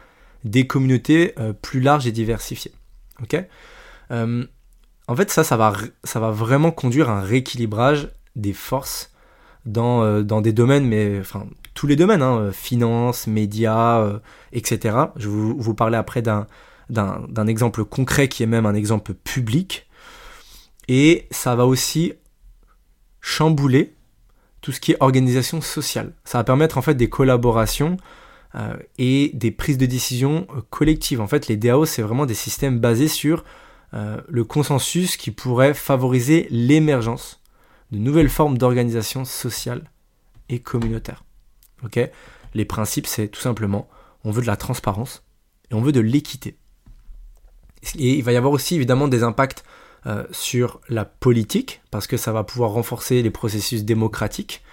des 0.44 0.68
communautés 0.68 1.34
euh, 1.39 1.53
plus 1.53 1.80
larges 1.80 2.08
et 2.08 2.12
diversifiées. 2.12 2.74
Euh, 4.12 4.46
En 5.08 5.15
fait, 5.15 5.32
ça, 5.32 5.44
ça 5.44 5.58
va, 5.58 5.74
ça 6.03 6.20
va 6.20 6.32
vraiment 6.32 6.72
conduire 6.72 7.10
à 7.10 7.20
un 7.20 7.22
rééquilibrage 7.22 8.10
des 8.36 8.53
forces 8.53 9.12
dans, 9.65 10.03
euh, 10.03 10.24
dans 10.24 10.41
des 10.41 10.53
domaines, 10.53 10.88
mais 10.88 11.20
enfin, 11.20 11.46
tous 11.74 11.88
les 11.88 11.96
domaines, 11.96 12.22
hein, 12.22 12.51
finance, 12.51 13.27
médias, 13.27 14.20
etc. 14.51 14.98
Je 15.15 15.27
vous, 15.27 15.55
vous 15.58 15.74
parler 15.74 15.98
après 15.98 16.22
d'un, 16.22 16.48
d'un 16.89 17.48
exemple 17.48 17.84
concret 17.84 18.27
qui 18.27 18.43
est 18.43 18.48
même 18.48 18.65
un 18.65 18.75
exemple 18.75 19.13
public. 19.13 19.88
Et 20.88 21.27
ça 21.32 21.55
va 21.55 21.65
aussi 21.65 22.13
chambouler 23.22 23.96
tout 24.62 24.72
ce 24.72 24.79
qui 24.79 24.91
est 24.91 24.98
organisation 25.00 25.62
sociale. 25.62 26.13
Ça 26.24 26.38
va 26.39 26.43
permettre 26.43 26.77
en 26.77 26.82
fait 26.82 26.96
des 26.96 27.10
collaborations 27.10 27.98
euh, 28.55 28.75
et 28.98 29.32
des 29.34 29.51
prises 29.51 29.77
de 29.77 29.86
décision 29.86 30.48
euh, 30.55 30.62
collectives. 30.70 31.22
En 31.22 31.27
fait, 31.27 31.48
les 31.48 31.58
DAO, 31.58 31.86
c'est 31.86 32.01
vraiment 32.01 32.25
des 32.25 32.34
systèmes 32.34 32.79
basés 32.79 33.08
sur 33.08 33.43
euh, 33.93 34.22
le 34.27 34.43
consensus 34.43 35.17
qui 35.17 35.32
pourrait 35.32 35.74
favoriser 35.74 36.48
l'émergence 36.50 37.41
de 37.93 38.00
nouvelles 38.00 38.29
formes 38.29 38.57
d'organisation 38.57 39.23
sociale 39.23 39.83
et 40.50 40.59
communautaire. 40.59 41.23
Les 42.53 42.65
principes, 42.65 43.07
c'est 43.07 43.27
tout 43.27 43.39
simplement, 43.39 43.88
on 44.23 44.31
veut 44.31 44.41
de 44.41 44.47
la 44.47 44.57
transparence 44.57 45.23
et 45.69 45.75
on 45.75 45.81
veut 45.81 45.91
de 45.91 46.00
l'équité. 46.00 46.57
Et 47.97 48.15
il 48.15 48.23
va 48.23 48.31
y 48.31 48.35
avoir 48.35 48.51
aussi 48.51 48.75
évidemment 48.75 49.07
des 49.07 49.23
impacts 49.23 49.63
euh, 50.05 50.23
sur 50.31 50.81
la 50.89 51.05
politique, 51.05 51.81
parce 51.91 52.07
que 52.07 52.17
ça 52.17 52.31
va 52.31 52.43
pouvoir 52.43 52.71
renforcer 52.71 53.21
les 53.21 53.29
processus 53.29 53.83
démocratiques 53.83 54.63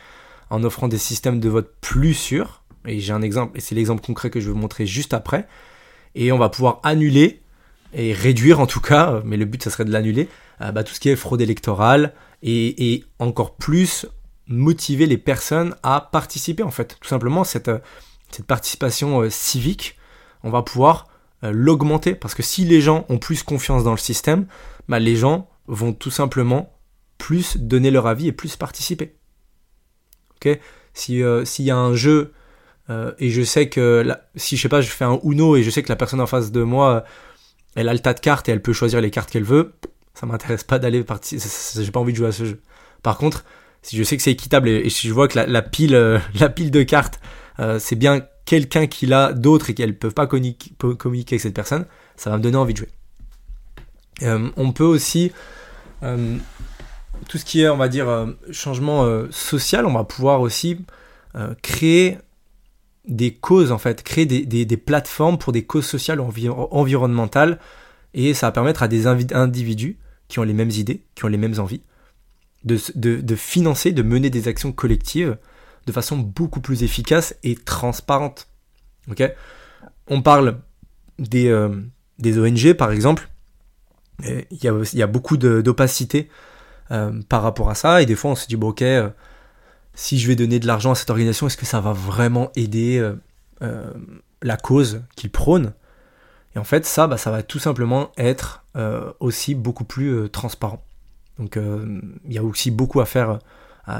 en 0.49 0.65
offrant 0.65 0.89
des 0.89 0.99
systèmes 0.99 1.41
de 1.41 1.49
vote 1.49 1.75
plus 1.81 2.15
sûrs. 2.15 2.63
Et 2.87 3.01
j'ai 3.01 3.13
un 3.13 3.23
exemple, 3.23 3.59
et 3.59 3.61
c'est 3.61 3.75
l'exemple 3.75 4.05
concret 4.05 4.31
que 4.31 4.41
je 4.41 4.47
vais 4.47 4.53
vous 4.53 4.59
montrer 4.59 4.87
juste 4.87 5.13
après. 5.13 5.47
Et 6.15 6.33
on 6.33 6.39
va 6.39 6.49
pouvoir 6.49 6.81
annuler 6.85 7.43
et 7.93 8.13
réduire 8.13 8.61
en 8.61 8.67
tout 8.67 8.81
cas, 8.81 9.21
mais 9.25 9.37
le 9.37 9.45
but 9.45 9.63
ça 9.63 9.71
serait 9.71 9.85
de 9.85 9.93
l'annuler, 9.93 10.29
euh, 10.61 10.73
bah, 10.73 10.85
tout 10.85 10.95
ce 10.95 11.01
qui 11.01 11.09
est 11.09 11.17
fraude 11.17 11.41
électorale 11.41 12.15
et, 12.43 13.05
encore 13.19 13.57
plus 13.57 14.07
motiver 14.47 15.07
les 15.07 15.19
personnes 15.19 15.77
à 15.83 16.09
participer 16.13 16.63
en 16.63 16.71
fait. 16.71 16.99
Tout 17.01 17.09
simplement 17.09 17.45
cette, 17.45 17.71
cette 18.31 18.47
participation 18.47 19.21
euh, 19.21 19.31
civique, 19.31 19.97
on 20.43 20.51
va 20.51 20.63
pouvoir 20.63 21.07
l'augmenter 21.43 22.15
parce 22.15 22.35
que 22.35 22.43
si 22.43 22.67
les 22.67 22.83
gens 22.83 23.07
ont 23.09 23.17
plus 23.17 23.43
confiance 23.43 23.83
dans 23.83 23.93
le 23.93 23.97
système, 23.97 24.47
bah, 24.89 24.99
les 24.99 25.17
gens 25.17 25.49
vont 25.69 25.95
tout 25.95 26.11
simplement 26.11 26.71
plus 27.17 27.57
donner 27.57 27.91
leur 27.91 28.07
avis 28.07 28.29
et 28.29 28.33
plus 28.33 28.57
participer. 28.57 29.15
Ok? 30.37 30.59
Si, 30.93 31.23
euh, 31.23 31.45
S'il 31.45 31.65
y 31.65 31.71
a 31.71 31.77
un 31.77 31.95
jeu 31.95 32.33
euh, 32.91 33.13
et 33.19 33.31
je 33.31 33.43
sais 33.43 33.69
que 33.69 34.05
si 34.35 34.57
je 34.57 34.63
sais 34.63 34.69
pas, 34.69 34.81
je 34.81 34.91
fais 34.91 35.05
un 35.05 35.21
Uno 35.23 35.57
et 35.57 35.63
je 35.63 35.71
sais 35.71 35.83
que 35.83 35.89
la 35.89 35.97
personne 35.97 36.21
en 36.21 36.27
face 36.27 36.51
de 36.51 36.63
moi, 36.63 37.05
elle 37.77 37.89
a 37.89 37.93
le 37.93 38.01
tas 38.01 38.15
de 38.15 38.21
cartes 38.21 38.49
et 38.49 38.53
elle 38.53 38.63
peut 38.63 38.73
choisir 38.73 39.01
les 39.01 39.11
cartes 39.11 39.31
qu'elle 39.31 39.45
veut, 39.45 39.73
ça 40.15 40.27
m'intéresse 40.27 40.65
pas 40.65 40.79
d'aller 40.79 41.03
participer. 41.05 41.83
J'ai 41.83 41.91
pas 41.91 42.01
envie 42.01 42.13
de 42.13 42.19
jouer 42.19 42.29
à 42.29 42.33
ce 42.33 42.45
jeu. 42.45 42.61
Par 43.03 43.19
contre, 43.19 43.45
si 43.83 43.97
je 43.97 44.03
sais 44.03 44.17
que 44.17 44.23
c'est 44.23 44.33
équitable 44.33 44.69
et, 44.69 44.91
si 44.91 45.09
je 45.09 45.13
vois 45.13 45.29
que 45.29 45.39
la, 45.39 45.63
pile, 45.63 45.95
euh, 45.95 46.19
la 46.41 46.49
pile 46.49 46.71
de 46.71 46.83
cartes, 46.83 47.21
c'est 47.79 47.97
bien 47.97 48.23
quelqu'un 48.47 48.87
qui 48.87 49.07
l'a 49.07 49.33
d'autres 49.33 49.71
et 49.71 49.75
qu'elles 49.75 49.97
peuvent 49.97 50.15
pas 50.15 50.27
communiquer 50.27 50.75
avec 51.35 51.41
cette 51.41 51.55
personne, 51.55 51.85
ça 52.17 52.31
va 52.31 52.37
me 52.37 52.43
donner 52.43 52.57
envie 52.57 52.73
de 52.73 52.79
jouer. 52.79 52.89
Euh, 54.23 54.51
on 54.57 54.73
peut 54.73 54.85
aussi, 54.85 55.33
euh, 56.03 56.37
tout 57.29 57.39
ce 57.39 57.45
qui 57.45 57.63
est, 57.63 57.69
on 57.69 57.77
va 57.77 57.89
dire, 57.89 58.09
euh, 58.09 58.27
changement 58.51 59.07
social, 59.31 59.87
on 59.87 59.93
va 59.93 60.05
pouvoir 60.05 60.41
aussi 60.41 60.85
créer 61.63 62.19
des 63.07 63.35
causes, 63.35 63.71
en 63.71 63.79
fait, 63.79 64.03
créer 64.03 64.27
des, 64.27 64.77
plateformes 64.77 65.39
pour 65.39 65.53
des 65.53 65.65
causes 65.65 65.87
sociales 65.87 66.21
ou 66.21 66.29
environnementales, 66.73 67.61
et 68.15 68.35
ça 68.35 68.49
va 68.49 68.53
permettre 68.53 68.83
à 68.83 68.89
des 68.89 69.07
individus 69.07 69.99
qui 70.29 70.39
ont 70.39 70.43
les 70.43 70.53
mêmes 70.53 70.71
idées, 70.71 71.03
qui 71.15 71.25
ont 71.25 71.29
les 71.29 71.37
mêmes 71.37 71.59
envies, 71.59 71.83
de, 72.65 72.77
financer, 73.37 73.93
de 73.93 74.03
mener 74.03 74.31
des 74.31 74.49
actions 74.49 74.73
collectives 74.73 75.37
de 75.87 75.93
façon 75.93 76.19
beaucoup 76.19 76.61
plus 76.61 76.83
efficace 76.83 77.35
et 77.43 77.57
transparente. 77.57 78.49
On 80.09 80.23
parle 80.23 80.59
des, 81.19 81.69
des 82.19 82.39
ONG, 82.39 82.75
par 82.75 82.93
exemple, 82.93 83.29
il 84.25 84.59
y 84.63 85.03
a, 85.03 85.07
beaucoup 85.07 85.37
d'opacité 85.37 86.29
euh, 86.91 87.21
par 87.29 87.43
rapport 87.43 87.71
à 87.71 87.75
ça. 87.75 88.03
Et 88.03 88.07
des 88.07 88.17
fois, 88.17 88.33
on 88.33 88.35
se 88.35 88.47
dit, 88.47 88.57
bon, 88.57 88.69
ok, 88.69 88.83
euh, 88.83 89.09
si 89.95 90.19
je 90.19 90.27
vais 90.27 90.37
donner 90.37 90.59
de 90.59 90.67
l'argent 90.67 90.93
à 90.93 90.95
cette 90.95 91.11
organisation, 91.11 91.47
est-ce 91.47 91.57
que 91.57 91.67
ça 91.67 91.81
va 91.81 91.93
vraiment 91.93 92.51
aider 92.57 92.99
euh, 93.63 93.93
la 94.43 94.57
cause 94.57 95.03
qu'il 95.17 95.31
prône? 95.31 95.73
Et 96.55 96.59
en 96.59 96.65
fait, 96.65 96.85
ça, 96.85 97.07
bah, 97.07 97.17
ça 97.17 97.31
va 97.31 97.43
tout 97.43 97.59
simplement 97.59 98.11
être 98.17 98.65
aussi 99.21 99.55
beaucoup 99.55 99.85
plus 99.85 100.29
transparent. 100.31 100.83
Donc, 101.39 101.57
il 101.57 102.33
y 102.33 102.39
a 102.39 102.43
aussi 102.43 102.71
beaucoup 102.71 103.01
à 103.01 103.07
faire 103.07 103.39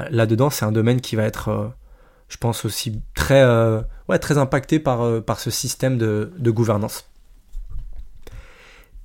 là-dedans. 0.09 0.49
C'est 0.49 0.65
un 0.65 0.71
domaine 0.71 0.99
qui 0.99 1.15
va 1.15 1.23
être, 1.23 1.71
je 2.27 2.37
pense, 2.37 2.65
aussi 2.65 3.01
très, 3.15 3.43
très 4.19 4.37
impacté 4.37 4.79
par, 4.79 5.23
par 5.23 5.39
ce 5.39 5.49
système 5.49 5.97
de, 5.97 6.51
gouvernance. 6.51 7.05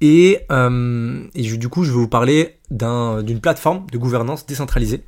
Et, 0.00 0.40
euh, 0.50 1.24
du 1.34 1.68
coup, 1.68 1.84
je 1.84 1.90
vais 1.90 1.98
vous 1.98 2.08
parler 2.08 2.58
d'une 2.70 3.40
plateforme 3.40 3.86
de 3.90 3.98
gouvernance 3.98 4.46
décentralisée 4.46 5.04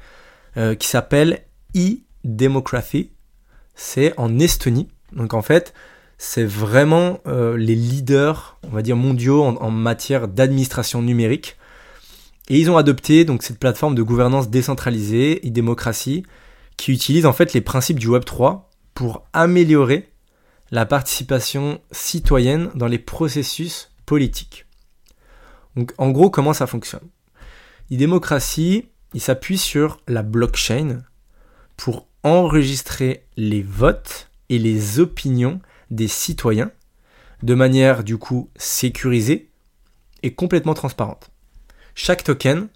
euh, 0.56 0.74
qui 0.74 0.88
s'appelle 0.88 1.42
e-Democracy. 1.76 3.10
C'est 3.74 4.14
en 4.18 4.38
Estonie. 4.38 4.88
Donc 5.12 5.34
en 5.34 5.42
fait, 5.42 5.74
c'est 6.18 6.44
vraiment 6.44 7.20
euh, 7.26 7.56
les 7.56 7.76
leaders, 7.76 8.58
on 8.64 8.70
va 8.70 8.82
dire 8.82 8.96
mondiaux 8.96 9.44
en, 9.44 9.70
matière 9.70 10.26
d'administration 10.26 11.00
numérique. 11.00 11.56
Et 12.48 12.58
ils 12.58 12.70
ont 12.70 12.76
adopté 12.76 13.24
donc 13.24 13.44
cette 13.44 13.60
plateforme 13.60 13.94
de 13.94 14.02
gouvernance 14.02 14.50
décentralisée, 14.50 15.40
e-démocratie, 15.46 16.24
qui 16.76 16.92
utilise 16.92 17.24
en 17.24 17.32
fait 17.32 17.52
les 17.52 17.60
principes 17.60 18.00
du 18.00 18.08
Web 18.08 18.24
3 18.24 18.68
pour 18.94 19.26
améliorer 19.32 20.10
la 20.72 20.86
participation 20.86 21.80
citoyenne 21.92 22.70
dans 22.74 22.88
les 22.88 22.98
processus 22.98 23.92
politiques. 24.04 24.66
Donc 25.76 25.92
en 25.98 26.10
gros, 26.10 26.30
comment 26.30 26.52
ça 26.52 26.66
fonctionne? 26.66 27.08
E-démocratie, 27.92 28.86
il 29.14 29.20
s'appuie 29.20 29.58
sur 29.58 30.00
la 30.08 30.22
blockchain 30.22 31.02
pour 31.76 32.08
enregistrer 32.24 33.24
les 33.36 33.62
votes 33.62 34.30
et 34.48 34.58
les 34.58 34.98
opinions 34.98 35.60
des 35.90 36.08
citoyens 36.08 36.70
de 37.42 37.54
manière 37.54 38.04
du 38.04 38.18
coup 38.18 38.50
sécurisée 38.56 39.50
et 40.22 40.34
complètement 40.34 40.74
transparente. 40.74 41.30
Chaque 41.94 42.24
token 42.24 42.68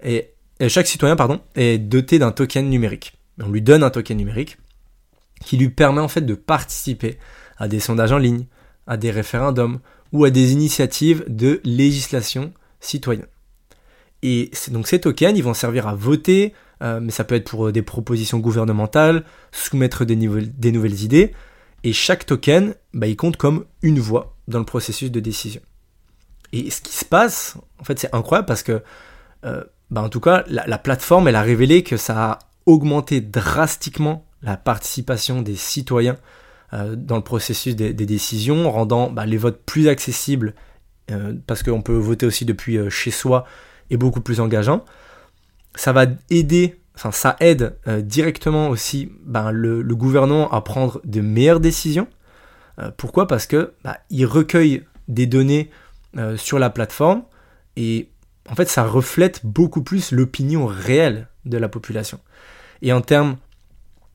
est, 0.00 0.34
chaque 0.68 0.86
citoyen 0.86 1.16
pardon, 1.16 1.40
est 1.54 1.78
doté 1.78 2.18
d'un 2.18 2.32
token 2.32 2.68
numérique. 2.68 3.14
On 3.40 3.50
lui 3.50 3.62
donne 3.62 3.82
un 3.82 3.90
token 3.90 4.16
numérique 4.16 4.58
qui 5.40 5.56
lui 5.56 5.68
permet 5.68 6.00
en 6.00 6.08
fait 6.08 6.22
de 6.22 6.34
participer 6.34 7.18
à 7.56 7.68
des 7.68 7.80
sondages 7.80 8.12
en 8.12 8.18
ligne, 8.18 8.46
à 8.86 8.96
des 8.96 9.10
référendums 9.10 9.80
ou 10.12 10.24
à 10.24 10.30
des 10.30 10.52
initiatives 10.52 11.24
de 11.28 11.60
législation 11.64 12.52
citoyenne. 12.80 13.26
Et 14.22 14.50
donc 14.70 14.88
ces 14.88 15.00
tokens, 15.00 15.36
ils 15.36 15.44
vont 15.44 15.54
servir 15.54 15.86
à 15.86 15.94
voter, 15.94 16.54
euh, 16.82 16.98
mais 17.00 17.12
ça 17.12 17.24
peut 17.24 17.36
être 17.36 17.48
pour 17.48 17.70
des 17.70 17.82
propositions 17.82 18.38
gouvernementales, 18.38 19.24
soumettre 19.52 20.04
des 20.04 20.16
nouvelles 20.16 21.02
idées, 21.02 21.32
et 21.88 21.92
chaque 21.94 22.26
token, 22.26 22.74
bah, 22.92 23.06
il 23.06 23.16
compte 23.16 23.38
comme 23.38 23.64
une 23.80 23.98
voix 23.98 24.36
dans 24.46 24.58
le 24.58 24.66
processus 24.66 25.10
de 25.10 25.20
décision. 25.20 25.62
Et 26.52 26.70
ce 26.70 26.82
qui 26.82 26.92
se 26.92 27.04
passe, 27.06 27.56
en 27.80 27.84
fait, 27.84 27.98
c'est 27.98 28.14
incroyable 28.14 28.46
parce 28.46 28.62
que, 28.62 28.82
euh, 29.46 29.64
bah, 29.90 30.02
en 30.02 30.10
tout 30.10 30.20
cas, 30.20 30.44
la, 30.48 30.76
plateforme, 30.76 31.28
elle 31.28 31.36
a 31.36 31.40
révélé 31.40 31.82
que 31.82 31.96
ça 31.96 32.24
a 32.24 32.38
augmenté 32.66 33.22
drastiquement 33.22 34.26
la 34.42 34.58
participation 34.58 35.40
des 35.40 35.56
citoyens 35.56 36.16
euh, 36.74 36.94
dans 36.94 37.16
le 37.16 37.22
processus 37.22 37.74
des, 37.74 37.94
décisions, 37.94 38.70
rendant 38.70 39.10
bah, 39.10 39.24
les 39.24 39.38
votes 39.38 39.62
plus 39.64 39.88
accessibles, 39.88 40.54
euh, 41.10 41.32
parce 41.46 41.62
qu'on 41.62 41.80
peut 41.80 41.96
voter 41.96 42.26
aussi 42.26 42.44
depuis 42.44 42.78
chez 42.90 43.10
soi, 43.10 43.46
et 43.88 43.96
beaucoup 43.96 44.20
plus 44.20 44.40
engageant. 44.40 44.84
Ça 45.74 45.94
va 45.94 46.04
aider 46.28 46.78
enfin 46.98 47.12
ça 47.12 47.36
aide 47.38 47.76
euh, 47.86 48.00
directement 48.00 48.68
aussi 48.68 49.12
ben, 49.22 49.52
le, 49.52 49.82
gouvernement 49.94 50.50
à 50.50 50.60
prendre 50.62 51.00
de 51.04 51.20
meilleures 51.20 51.60
décisions. 51.60 52.08
Euh, 52.80 52.90
pourquoi? 52.96 53.28
Parce 53.28 53.46
que 53.46 53.72
bah, 53.84 53.98
il 54.10 54.26
recueille 54.26 54.84
des 55.06 55.26
données 55.26 55.70
euh, 56.16 56.36
sur 56.36 56.58
la 56.58 56.70
plateforme 56.70 57.22
et 57.76 58.10
en 58.50 58.56
fait 58.56 58.68
ça 58.68 58.82
reflète 58.82 59.46
beaucoup 59.46 59.82
plus 59.82 60.10
l'opinion 60.10 60.66
réelle 60.66 61.28
de 61.44 61.56
la 61.56 61.68
population. 61.68 62.18
Et 62.82 62.92
en 62.92 63.00
termes 63.00 63.36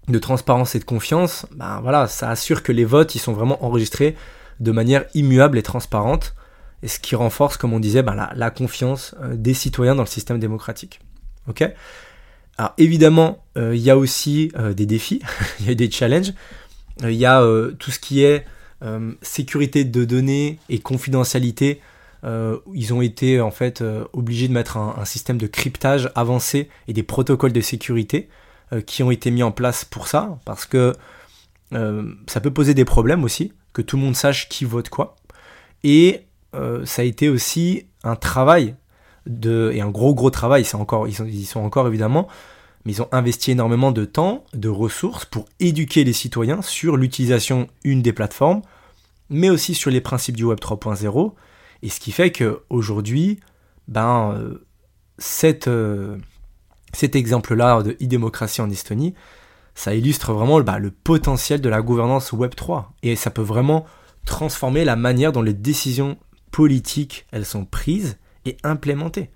de 0.09 0.19
transparence 0.19 0.75
et 0.75 0.79
de 0.79 0.83
confiance, 0.83 1.45
ben 1.55 1.79
voilà, 1.81 2.07
ça 2.07 2.29
assure 2.29 2.63
que 2.63 2.73
les 2.73 2.83
votes 2.83 3.15
ils 3.15 3.19
sont 3.19 3.31
vraiment 3.31 3.63
enregistrés 3.63 4.17
de 4.59 4.71
manière 4.73 5.05
immuable 5.13 5.57
et 5.57 5.63
transparente, 5.63 6.35
et 6.83 6.89
ce 6.89 6.99
qui 6.99 7.15
renforce, 7.15 7.55
comme 7.55 7.71
on 7.71 7.79
disait, 7.79 8.03
ben, 8.03 8.13
la, 8.13 8.31
la, 8.35 8.51
confiance 8.51 9.15
des 9.31 9.53
citoyens 9.53 9.95
dans 9.95 10.03
le 10.03 10.07
système 10.07 10.37
démocratique. 10.37 10.99
ok? 11.47 11.73
Alors 12.57 12.73
évidemment, 12.77 13.43
euh, 13.57 13.75
il 13.75 13.81
y 13.81 13.89
a 13.89 13.97
aussi 13.97 14.51
euh, 14.57 14.73
des 14.73 14.85
défis, 14.85 15.21
il 15.59 15.67
y 15.67 15.71
a 15.71 15.75
des 15.75 15.89
challenges. 15.89 16.33
Euh, 17.03 17.11
il 17.11 17.17
y 17.17 17.25
a 17.25 17.41
tout 17.79 17.91
ce 17.91 17.99
qui 17.99 18.23
est 18.23 18.45
sécurité 19.21 19.85
de 19.85 20.03
données 20.03 20.59
et 20.67 20.79
confidentialité. 20.79 21.79
ils 22.25 22.93
ont 22.93 23.01
été 23.01 23.39
en 23.39 23.49
fait 23.49 23.81
obligés 24.11 24.49
de 24.49 24.53
mettre 24.53 24.75
un, 24.75 25.05
système 25.05 25.37
de 25.37 25.47
cryptage 25.47 26.11
avancé 26.15 26.67
et 26.89 26.93
des 26.93 27.01
protocoles 27.01 27.53
de 27.53 27.61
sécurité 27.61 28.27
qui 28.85 29.01
ont 29.01 29.09
été 29.09 29.31
mis 29.31 29.41
en 29.41 29.53
place 29.53 29.85
pour 29.85 30.09
ça, 30.09 30.37
parce 30.43 30.65
que 30.65 30.93
ça 31.71 32.41
peut 32.41 32.51
poser 32.51 32.73
des 32.73 32.83
problèmes 32.83 33.23
aussi, 33.23 33.53
que 33.71 33.81
tout 33.81 33.95
le 33.95 34.03
monde 34.03 34.17
sache 34.17 34.49
qui 34.49 34.65
vote 34.65 34.89
quoi. 34.89 35.15
Et 35.85 36.25
ça 36.83 37.03
a 37.03 37.05
été 37.05 37.29
aussi 37.29 37.87
un 38.03 38.17
travail 38.17 38.75
de, 39.25 39.71
et 39.73 39.81
un 39.81 39.89
gros 39.89 40.13
gros 40.13 40.29
travail, 40.29 40.65
c'est 40.65 40.75
encore, 40.75 41.07
ils, 41.07 41.13
sont, 41.13 41.27
sont 41.45 41.61
encore 41.61 41.87
évidemment, 41.87 42.27
mais 42.85 42.93
ils 42.93 43.01
ont 43.01 43.09
investi 43.11 43.51
énormément 43.51 43.91
de 43.91 44.05
temps, 44.05 44.43
de 44.53 44.69
ressources 44.69 45.25
pour 45.25 45.45
éduquer 45.59 46.03
les 46.03 46.13
citoyens 46.13 46.61
sur 46.61 46.97
l'utilisation 46.97 47.67
une 47.83 48.01
des 48.01 48.13
plateformes, 48.13 48.61
mais 49.29 49.49
aussi 49.49 49.73
sur 49.73 49.89
les 49.89 50.01
principes 50.01 50.35
du 50.35 50.43
Web 50.43 50.59
3.0, 50.59 51.33
et 51.81 51.89
ce 51.89 51.99
qui 51.99 52.11
fait 52.11 52.31
qu'aujourd'hui, 52.31 53.39
ben, 53.87 54.33
euh, 54.37 54.65
euh, 55.67 56.17
cet 56.93 57.15
exemple-là 57.15 57.83
de 57.83 57.91
e-démocratie 58.01 58.61
en 58.61 58.69
Estonie, 58.69 59.13
ça 59.75 59.95
illustre 59.95 60.33
vraiment 60.33 60.61
bah, 60.61 60.79
le 60.79 60.91
potentiel 60.91 61.61
de 61.61 61.69
la 61.69 61.81
gouvernance 61.81 62.31
Web 62.31 62.55
3, 62.55 62.93
et 63.03 63.15
ça 63.15 63.31
peut 63.31 63.41
vraiment 63.41 63.85
transformer 64.25 64.85
la 64.85 64.95
manière 64.95 65.31
dont 65.31 65.41
les 65.41 65.53
décisions 65.53 66.17
politiques 66.51 67.25
elles 67.31 67.45
sont 67.45 67.65
prises 67.65 68.17
et 68.45 68.57
implémenté. 68.63 69.29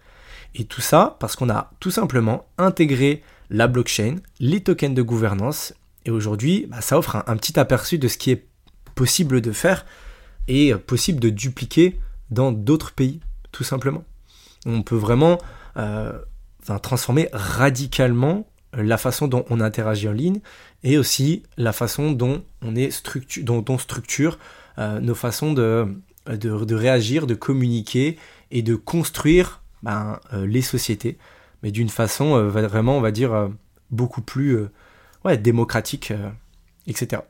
Et 0.56 0.65
tout 0.65 0.82
ça 0.82 1.17
parce 1.20 1.36
qu'on 1.36 1.50
a 1.50 1.72
tout 1.80 1.91
simplement 1.91 2.48
intégré 2.58 3.24
la 3.50 3.67
blockchain, 3.67 4.17
les 4.39 4.62
tokens 4.62 4.93
de 4.93 5.02
gouvernance, 5.02 5.74
et 6.06 6.12
aujourd'hui, 6.12 6.67
bah, 6.70 6.82
ça 6.82 6.98
offre 6.98 7.24
un, 7.28 7.36
petit 7.38 7.60
aperçu 7.60 7.98
de 7.98 8.08
ce 8.08 8.17
qui 8.17 8.32
est 8.32 8.46
possible 8.96 9.41
de 9.41 9.52
faire 9.52 9.86
et 10.48 10.74
possible 10.74 11.20
de 11.20 11.30
dupliquer 11.30 12.00
dans 12.32 12.52
d'autres 12.52 12.93
pays, 12.93 13.20
tout 13.52 13.65
simplement. 13.65 14.04
On 14.65 14.82
peut 14.84 14.96
vraiment 14.96 15.38
euh, 15.78 16.17
transformer 16.82 17.30
radicalement 17.34 18.48
la 18.74 18.98
façon 18.98 19.28
dont 19.28 19.46
on 19.50 19.60
interagit 19.60 20.08
en 20.08 20.13
ligne 20.13 20.39
et 20.84 20.98
aussi 20.98 21.43
la 21.58 21.74
façon 21.74 22.12
dont 22.12 22.43
on, 22.62 22.76
est 22.76 22.91
structure, 22.91 23.43
dont 23.43 23.63
on 23.70 23.78
structure 23.78 24.39
euh, 24.78 25.00
nos 25.00 25.15
façons 25.15 25.54
de, 25.54 25.88
de, 26.28 26.76
réagir, 26.76 27.28
de 27.28 27.36
communiquer 27.36 28.17
et 28.51 28.62
de 28.62 28.75
construire 28.75 29.62
ben, 29.83 30.19
euh, 30.33 30.45
les 30.45 30.62
sociétés, 30.62 31.17
mais 31.63 31.71
d'une 31.71 31.89
façon 31.89 32.36
euh, 32.36 32.49
vraiment, 32.49 32.97
on 32.97 33.01
va 33.01 33.12
dire, 33.12 33.33
euh, 33.33 33.47
beaucoup 33.91 34.21
plus 34.21 34.67
démocratique, 35.41 36.13
etc. 36.88 37.21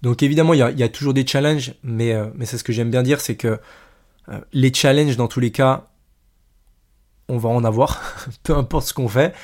Donc 0.00 0.22
évidemment, 0.22 0.54
il 0.54 0.60
y, 0.60 0.82
a, 0.82 0.88
toujours 0.88 1.12
des 1.12 1.26
challenges, 1.26 1.74
mais, 1.82 2.14
c'est 2.44 2.56
ce 2.56 2.64
que 2.64 2.72
j'aime 2.72 2.90
bien 2.90 3.02
dire, 3.02 3.20
c'est 3.20 3.36
que 3.36 3.58
les 4.54 4.72
challenges, 4.72 5.18
dans 5.18 5.28
tous 5.28 5.40
les 5.40 5.50
cas, 5.50 5.88
on 7.28 7.36
va 7.36 7.50
en 7.50 7.64
avoir, 7.64 8.00
peu 8.44 8.56
importe 8.56 8.86
ce 8.86 8.94
qu'on 8.94 9.08
fait. 9.08 9.34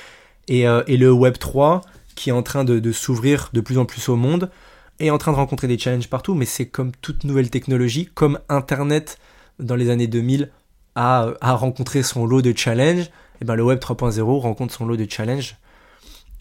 Et, 0.48 0.64
le 0.64 1.12
Web 1.12 1.36
3, 1.36 1.82
qui 2.14 2.30
est 2.30 2.32
en 2.32 2.42
train 2.42 2.64
de 2.64 2.92
s'ouvrir 2.92 3.50
de 3.52 3.60
plus 3.60 3.76
en 3.76 3.84
plus 3.84 4.08
au 4.08 4.16
monde, 4.16 4.50
est 4.98 5.10
en 5.10 5.18
train 5.18 5.32
de 5.32 5.36
rencontrer 5.36 5.68
des 5.68 5.78
challenges 5.78 6.08
partout, 6.08 6.34
mais 6.34 6.46
c'est 6.46 6.68
comme 6.68 6.92
toute 7.02 7.24
nouvelle 7.24 7.50
technologie, 7.50 8.08
comme 8.14 8.38
Internet 8.48 9.18
dans 9.58 9.76
les 9.76 9.90
années 9.90 10.06
2000 10.06 10.50
a, 10.94 11.32
a 11.40 11.54
rencontré 11.54 12.02
son 12.02 12.26
lot 12.26 12.42
de 12.42 12.56
challenges, 12.56 13.10
et 13.40 13.44
ben 13.44 13.54
le 13.54 13.64
Web 13.64 13.78
3.0 13.78 14.20
rencontre 14.40 14.74
son 14.74 14.86
lot 14.86 14.96
de 14.96 15.10
challenges. 15.10 15.56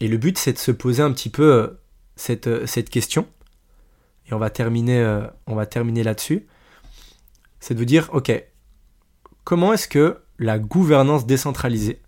Et 0.00 0.08
le 0.08 0.16
but, 0.16 0.38
c'est 0.38 0.52
de 0.52 0.58
se 0.58 0.70
poser 0.70 1.02
un 1.02 1.12
petit 1.12 1.30
peu 1.30 1.52
euh, 1.52 1.80
cette, 2.16 2.46
euh, 2.46 2.66
cette 2.66 2.90
question. 2.90 3.26
Et 4.28 4.34
on 4.34 4.38
va 4.38 4.50
terminer, 4.50 5.00
euh, 5.00 5.26
on 5.46 5.64
terminer 5.66 6.02
là-dessus. 6.02 6.46
C'est 7.60 7.74
de 7.74 7.78
vous 7.78 7.84
dire, 7.84 8.10
ok, 8.12 8.32
comment 9.44 9.72
est-ce 9.72 9.88
que 9.88 10.18
la 10.38 10.58
gouvernance 10.58 11.26
décentralisée, 11.26 12.02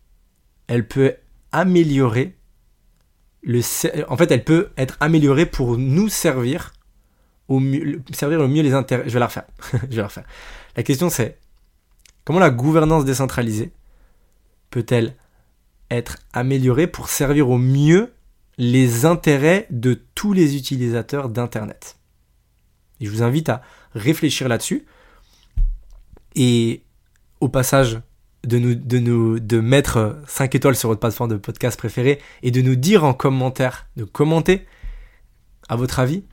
elle 0.66 0.87
peut 0.87 1.14
améliorer 1.53 2.37
le, 3.42 3.61
en 4.09 4.16
fait, 4.16 4.33
elle 4.33 4.42
peut 4.42 4.71
être 4.77 4.97
améliorée 4.99 5.47
pour 5.47 5.79
nous 5.79 6.09
servir 6.09 6.73
au 7.48 7.61
mieux, 7.61 8.02
servir 8.12 8.40
au 8.40 8.48
mieux 8.48 8.62
les 8.62 8.74
intérêts. 8.74 9.04
Je 9.06 9.12
vais 9.12 9.20
la 9.20 9.26
refaire. 9.26 9.46
je 9.72 9.78
vais 9.78 9.96
la 9.96 10.06
refaire. 10.06 10.26
La 10.76 10.82
question 10.82 11.11
c'est 11.11 11.38
comment 12.24 12.38
la 12.38 12.50
gouvernance 12.50 13.04
décentralisée 13.04 13.72
peut-elle 14.70 15.14
être 15.90 16.18
améliorée 16.32 16.87
pour 16.87 17.09
servir 17.09 17.48
au 17.48 17.59
mieux 17.59 18.12
les 18.59 19.04
intérêts 19.04 19.66
de 19.70 20.00
tous 20.14 20.32
les 20.32 20.56
utilisateurs 20.56 21.28
d'Internet? 21.28 21.96
Et 23.00 23.06
je 23.06 23.11
vous 23.11 23.22
invite 23.22 23.48
à 23.48 23.62
réfléchir 23.94 24.48
là-dessus 24.48 24.87
et 26.35 26.82
au 27.40 27.48
passage 27.48 28.00
de 28.44 28.59
nous, 28.59 28.74
de 28.74 28.98
nous 28.98 29.40
de 29.40 29.61
mettre 29.61 30.22
5 30.28 30.54
étoiles 30.54 30.76
sur 30.76 30.88
votre 30.88 31.00
plateforme 31.00 31.30
de 31.30 31.37
podcast 31.37 31.78
préférée 31.78 32.20
et 32.42 32.50
de 32.50 32.62
nous 32.62 32.76
dire 32.76 33.04
en 33.04 33.12
commentaire, 33.12 33.87
de 33.96 34.04
commenter 34.04 34.66
à 35.68 35.76
votre 35.76 35.98
avis 35.98 36.24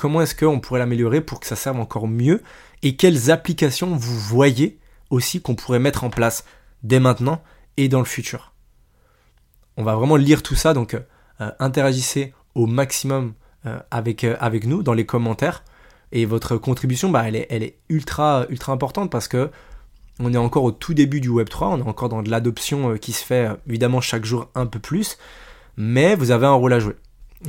comment 0.00 0.22
est-ce 0.22 0.34
qu'on 0.34 0.60
pourrait 0.60 0.80
l'améliorer 0.80 1.20
pour 1.20 1.40
que 1.40 1.46
ça 1.46 1.56
serve 1.56 1.78
encore 1.78 2.08
mieux 2.08 2.42
et 2.82 2.96
quelles 2.96 3.30
applications 3.30 3.94
vous 3.94 4.18
voyez 4.18 4.78
aussi 5.10 5.42
qu'on 5.42 5.54
pourrait 5.54 5.78
mettre 5.78 6.04
en 6.04 6.08
place 6.08 6.46
dès 6.82 7.00
maintenant 7.00 7.42
et 7.76 7.90
dans 7.90 7.98
le 7.98 8.06
futur. 8.06 8.54
On 9.76 9.82
va 9.82 9.96
vraiment 9.96 10.16
lire 10.16 10.42
tout 10.42 10.54
ça, 10.54 10.72
donc 10.72 10.94
euh, 10.94 11.50
interagissez 11.58 12.32
au 12.54 12.64
maximum 12.64 13.34
euh, 13.66 13.78
avec, 13.90 14.24
euh, 14.24 14.60
nous 14.64 14.82
dans 14.82 14.94
les 14.94 15.04
commentaires. 15.04 15.64
Et 16.12 16.24
votre 16.24 16.56
contribution, 16.56 17.10
bah, 17.10 17.24
elle, 17.28 17.36
est, 17.36 17.46
elle 17.50 17.62
est 17.62 17.76
ultra, 17.90 18.46
ultra 18.48 18.72
importante 18.72 19.10
parce 19.10 19.28
que 19.28 19.50
on 20.18 20.32
est 20.32 20.38
encore 20.38 20.64
au 20.64 20.72
tout 20.72 20.94
début 20.94 21.20
du 21.20 21.28
Web3, 21.28 21.74
on 21.74 21.78
est 21.80 21.88
encore 21.88 22.08
dans 22.08 22.22
de 22.22 22.30
l'adoption 22.30 22.96
qui 22.96 23.12
se 23.12 23.22
fait 23.22 23.50
évidemment 23.68 24.00
chaque 24.00 24.24
jour 24.24 24.48
un 24.54 24.64
peu 24.64 24.78
plus, 24.78 25.18
mais 25.76 26.14
vous 26.14 26.30
avez 26.30 26.46
un 26.46 26.54
rôle 26.54 26.72
à 26.72 26.80
jouer. 26.80 26.96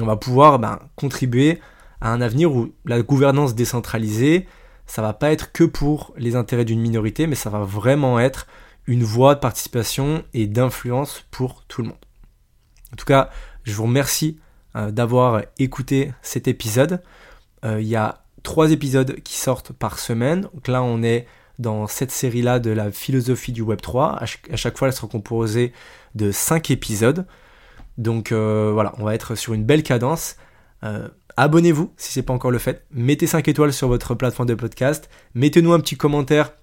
On 0.01 0.05
va 0.05 0.17
pouvoir 0.17 0.59
bah, 0.59 0.79
contribuer 0.97 1.61
à 2.01 2.11
un 2.11 2.21
avenir 2.21 2.53
où 2.53 2.73
la 2.85 3.01
gouvernance 3.01 3.55
décentralisée, 3.55 4.47
ça 4.85 5.01
va 5.01 5.13
pas 5.13 5.31
être 5.31 5.51
que 5.51 5.63
pour 5.63 6.13
les 6.17 6.35
intérêts 6.35 6.65
d'une 6.65 6.81
minorité, 6.81 7.27
mais 7.27 7.35
ça 7.35 7.49
va 7.49 7.63
vraiment 7.63 8.19
être 8.19 8.47
une 8.87 9.03
voie 9.03 9.35
de 9.35 9.39
participation 9.39 10.23
et 10.33 10.47
d'influence 10.47 11.25
pour 11.31 11.63
tout 11.65 11.81
le 11.81 11.89
monde. 11.89 12.05
En 12.91 12.95
tout 12.95 13.05
cas, 13.05 13.29
je 13.63 13.73
vous 13.73 13.83
remercie 13.83 14.39
euh, 14.75 14.91
d'avoir 14.91 15.43
écouté 15.59 16.11
cet 16.21 16.47
épisode. 16.47 17.01
Il 17.63 17.87
y 17.87 17.95
a 17.95 18.23
trois 18.43 18.71
épisodes 18.71 19.21
qui 19.21 19.37
sortent 19.37 19.71
par 19.71 19.99
semaine. 19.99 20.47
Donc 20.53 20.67
là, 20.67 20.81
on 20.83 21.03
est 21.03 21.27
dans 21.59 21.87
cette 21.87 22.11
série-là 22.11 22.59
de 22.59 22.71
la 22.71 22.91
philosophie 22.91 23.51
du 23.51 23.61
Web 23.61 23.81
3. 23.81 24.19
À 24.51 24.55
chaque 24.55 24.77
fois, 24.77 24.87
elle 24.87 24.93
sera 24.93 25.07
composée 25.07 25.73
de 26.15 26.31
cinq 26.31 26.71
épisodes. 26.71 27.25
Donc 27.97 28.31
euh, 28.31 28.71
voilà, 28.73 28.93
on 28.97 29.03
va 29.03 29.13
être 29.13 29.35
sur 29.35 29.53
une 29.53 29.63
belle 29.63 29.83
cadence. 29.83 30.37
Euh, 31.31 31.43
abonnez-vous 31.43 31.93
si 31.97 32.11
ce 32.11 32.19
n'est 32.19 32.25
pas 32.25 32.33
encore 32.33 32.51
le 32.51 32.57
fait. 32.57 32.85
Mettez 32.91 33.27
5 33.27 33.47
étoiles 33.47 33.73
sur 33.73 33.87
votre 33.87 34.15
plateforme 34.15 34.49
de 34.49 34.55
podcast. 34.55 35.09
Mettez-nous 35.33 35.73
un 35.73 35.79
petit 35.79 35.97
commentaire, 35.97 36.53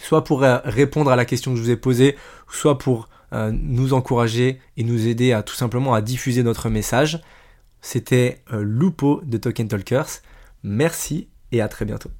soit 0.00 0.24
pour 0.24 0.44
euh, 0.44 0.58
répondre 0.64 1.10
à 1.10 1.16
la 1.16 1.24
question 1.24 1.52
que 1.52 1.58
je 1.58 1.62
vous 1.62 1.70
ai 1.70 1.76
posée, 1.76 2.16
soit 2.50 2.78
pour 2.78 3.08
nous 3.50 3.94
encourager 3.94 4.60
et 4.76 4.84
nous 4.84 5.06
aider 5.06 5.32
à 5.32 5.42
tout 5.42 5.54
simplement 5.54 5.94
à 5.94 6.02
diffuser 6.02 6.42
notre 6.42 6.68
message. 6.68 7.22
C'était 7.80 8.42
Lupo 8.52 9.22
de 9.24 9.38
Token 9.38 9.68
Talkers. 9.68 10.20
Merci 10.62 11.30
et 11.50 11.62
à 11.62 11.68
très 11.68 11.86
bientôt. 11.86 12.10